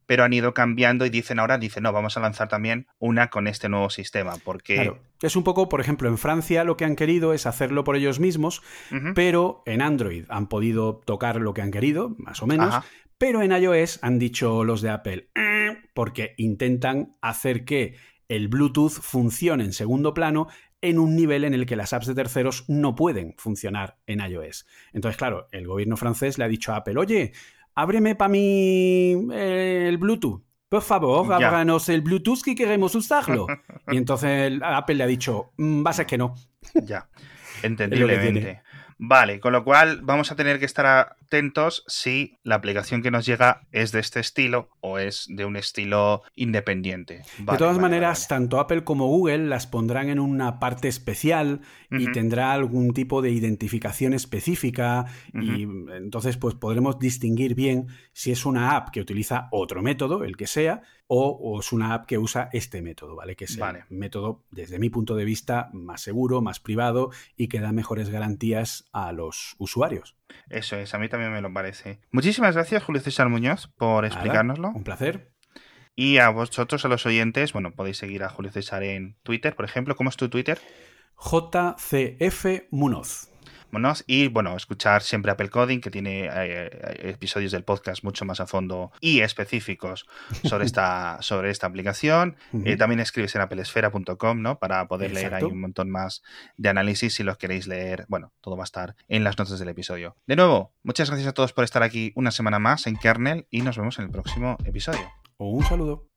pero 0.05 0.25
han 0.25 0.33
ido 0.33 0.53
cambiando 0.53 1.05
y 1.05 1.09
dicen 1.09 1.39
ahora, 1.39 1.57
dicen, 1.57 1.83
no, 1.83 1.93
vamos 1.93 2.17
a 2.17 2.19
lanzar 2.19 2.49
también 2.49 2.87
una 2.99 3.29
con 3.29 3.47
este 3.47 3.69
nuevo 3.69 3.89
sistema, 3.89 4.33
porque... 4.43 4.75
Claro. 4.75 4.99
Es 5.21 5.35
un 5.35 5.43
poco, 5.43 5.69
por 5.69 5.79
ejemplo, 5.79 6.09
en 6.09 6.17
Francia 6.17 6.63
lo 6.63 6.75
que 6.75 6.83
han 6.83 6.95
querido 6.95 7.33
es 7.33 7.45
hacerlo 7.45 7.83
por 7.83 7.95
ellos 7.95 8.19
mismos, 8.19 8.61
pero 9.13 9.61
en 9.65 9.81
Android 9.81 10.25
han 10.29 10.47
podido 10.47 10.95
tocar 11.05 11.39
lo 11.39 11.53
que 11.53 11.61
han 11.61 11.71
querido, 11.71 12.15
más 12.17 12.41
o 12.41 12.47
menos, 12.47 12.73
pero 13.21 13.43
en 13.43 13.51
iOS 13.51 13.99
han 14.01 14.17
dicho 14.17 14.63
los 14.63 14.81
de 14.81 14.89
Apple, 14.89 15.29
eh", 15.35 15.77
porque 15.93 16.33
intentan 16.37 17.11
hacer 17.21 17.65
que 17.65 17.93
el 18.27 18.47
Bluetooth 18.47 18.93
funcione 18.93 19.63
en 19.63 19.73
segundo 19.73 20.15
plano 20.15 20.47
en 20.81 20.97
un 20.97 21.15
nivel 21.15 21.43
en 21.43 21.53
el 21.53 21.67
que 21.67 21.75
las 21.75 21.93
apps 21.93 22.07
de 22.07 22.15
terceros 22.15 22.65
no 22.67 22.95
pueden 22.95 23.35
funcionar 23.37 23.99
en 24.07 24.21
iOS. 24.21 24.65
Entonces, 24.91 25.17
claro, 25.17 25.47
el 25.51 25.67
gobierno 25.67 25.97
francés 25.97 26.39
le 26.39 26.45
ha 26.45 26.47
dicho 26.47 26.73
a 26.73 26.77
Apple, 26.77 26.97
oye, 26.97 27.31
ábreme 27.75 28.15
para 28.15 28.29
mí 28.29 29.15
eh, 29.31 29.85
el 29.87 29.99
Bluetooth. 29.99 30.41
Por 30.67 30.81
favor, 30.81 31.31
ábranos 31.31 31.89
el 31.89 32.01
Bluetooth 32.01 32.41
que 32.41 32.55
queremos 32.55 32.95
usarlo. 32.95 33.45
y 33.91 33.97
entonces 33.97 34.51
Apple 34.63 34.95
le 34.95 35.03
ha 35.03 35.07
dicho, 35.07 35.51
mm, 35.57 35.85
va 35.85 35.91
a 35.91 35.93
ser 35.93 36.07
que 36.07 36.17
no. 36.17 36.33
Ya, 36.73 37.07
entendiblemente. 37.61 38.63
Vale, 39.03 39.39
con 39.39 39.51
lo 39.51 39.63
cual 39.63 40.01
vamos 40.03 40.31
a 40.31 40.35
tener 40.35 40.59
que 40.59 40.65
estar 40.65 40.85
atentos 40.85 41.83
si 41.87 42.37
la 42.43 42.53
aplicación 42.53 43.01
que 43.01 43.09
nos 43.09 43.25
llega 43.25 43.63
es 43.71 43.91
de 43.91 43.99
este 43.99 44.19
estilo 44.19 44.69
o 44.81 44.99
es 44.99 45.27
de 45.29 45.45
un 45.45 45.55
estilo 45.55 46.23
independiente. 46.35 47.23
de 47.39 47.57
todas 47.57 47.79
maneras, 47.79 48.27
tanto 48.27 48.59
Apple 48.59 48.83
como 48.83 49.07
Google 49.07 49.47
las 49.47 49.67
pondrán 49.67 50.09
en 50.09 50.19
una 50.19 50.59
parte 50.59 50.87
especial 50.87 51.61
y 51.89 52.11
tendrá 52.11 52.53
algún 52.53 52.93
tipo 52.93 53.21
de 53.21 53.31
identificación 53.31 54.13
específica 54.13 55.05
y 55.33 55.63
entonces 55.63 56.37
pues 56.37 56.55
podremos 56.55 56.99
distinguir 56.99 57.55
bien 57.55 57.87
si 58.13 58.31
es 58.31 58.45
una 58.45 58.75
app 58.75 58.89
que 58.89 59.01
utiliza 59.01 59.47
otro 59.51 59.81
método, 59.81 60.23
el 60.23 60.35
que 60.37 60.47
sea, 60.47 60.81
o, 61.13 61.59
es 61.59 61.73
una 61.73 61.93
app 61.93 62.05
que 62.05 62.17
usa 62.17 62.49
este 62.53 62.81
método, 62.81 63.17
¿vale? 63.17 63.35
Que 63.35 63.43
es 63.43 63.57
el 63.57 63.97
método, 63.97 64.45
desde 64.49 64.79
mi 64.79 64.89
punto 64.89 65.15
de 65.15 65.25
vista, 65.25 65.69
más 65.73 66.01
seguro, 66.01 66.41
más 66.41 66.61
privado 66.61 67.11
y 67.35 67.49
que 67.49 67.59
da 67.59 67.73
mejores 67.73 68.09
garantías 68.09 68.85
a 68.93 69.11
los 69.11 69.55
usuarios. 69.57 70.15
Eso 70.49 70.77
es, 70.77 70.93
a 70.93 70.99
mí 70.99 71.09
también 71.09 71.33
me 71.33 71.41
lo 71.41 71.51
parece. 71.51 71.99
Muchísimas 72.11 72.55
gracias, 72.55 72.83
Julio 72.83 73.01
César 73.01 73.27
Muñoz, 73.27 73.67
por 73.77 74.05
explicárnoslo. 74.05 74.70
Un 74.73 74.83
placer. 74.83 75.33
Y 75.95 76.17
a 76.17 76.29
vosotros, 76.29 76.85
a 76.85 76.87
los 76.87 77.05
oyentes, 77.05 77.53
bueno, 77.53 77.73
podéis 77.73 77.97
seguir 77.97 78.23
a 78.23 78.29
Julio 78.29 78.51
César 78.51 78.83
en 78.83 79.17
Twitter, 79.23 79.55
por 79.55 79.65
ejemplo. 79.65 79.95
¿Cómo 79.95 80.09
es 80.09 80.17
tu 80.17 80.29
Twitter? 80.29 80.59
JCF 81.17 82.67
Munoz 82.71 83.30
y 84.07 84.27
bueno, 84.27 84.55
escuchar 84.55 85.01
siempre 85.01 85.31
Apple 85.31 85.49
Coding, 85.49 85.79
que 85.79 85.89
tiene 85.89 86.29
eh, 86.31 87.09
episodios 87.09 87.51
del 87.51 87.63
podcast 87.63 88.03
mucho 88.03 88.25
más 88.25 88.39
a 88.39 88.47
fondo 88.47 88.91
y 88.99 89.21
específicos 89.21 90.05
sobre 90.43 90.65
esta, 90.65 91.17
sobre 91.21 91.49
esta 91.49 91.67
aplicación. 91.67 92.35
Eh, 92.65 92.77
también 92.77 92.99
escribes 92.99 93.33
en 93.35 93.41
applesfera.com, 93.41 94.41
¿no? 94.41 94.59
Para 94.59 94.87
poder 94.87 95.13
leer 95.13 95.33
ahí 95.33 95.43
un 95.43 95.61
montón 95.61 95.89
más 95.89 96.21
de 96.57 96.69
análisis 96.69 97.15
si 97.15 97.23
los 97.23 97.37
queréis 97.37 97.67
leer. 97.67 98.05
Bueno, 98.07 98.33
todo 98.41 98.57
va 98.57 98.63
a 98.63 98.65
estar 98.65 98.95
en 99.07 99.23
las 99.23 99.37
notas 99.37 99.59
del 99.59 99.69
episodio. 99.69 100.15
De 100.27 100.35
nuevo, 100.35 100.73
muchas 100.83 101.09
gracias 101.09 101.29
a 101.29 101.33
todos 101.33 101.53
por 101.53 101.63
estar 101.63 101.83
aquí 101.83 102.11
una 102.15 102.31
semana 102.31 102.59
más 102.59 102.87
en 102.87 102.97
Kernel 102.97 103.47
y 103.49 103.61
nos 103.61 103.77
vemos 103.77 103.97
en 103.99 104.05
el 104.05 104.11
próximo 104.11 104.57
episodio. 104.65 105.11
Un 105.37 105.63
saludo. 105.63 106.10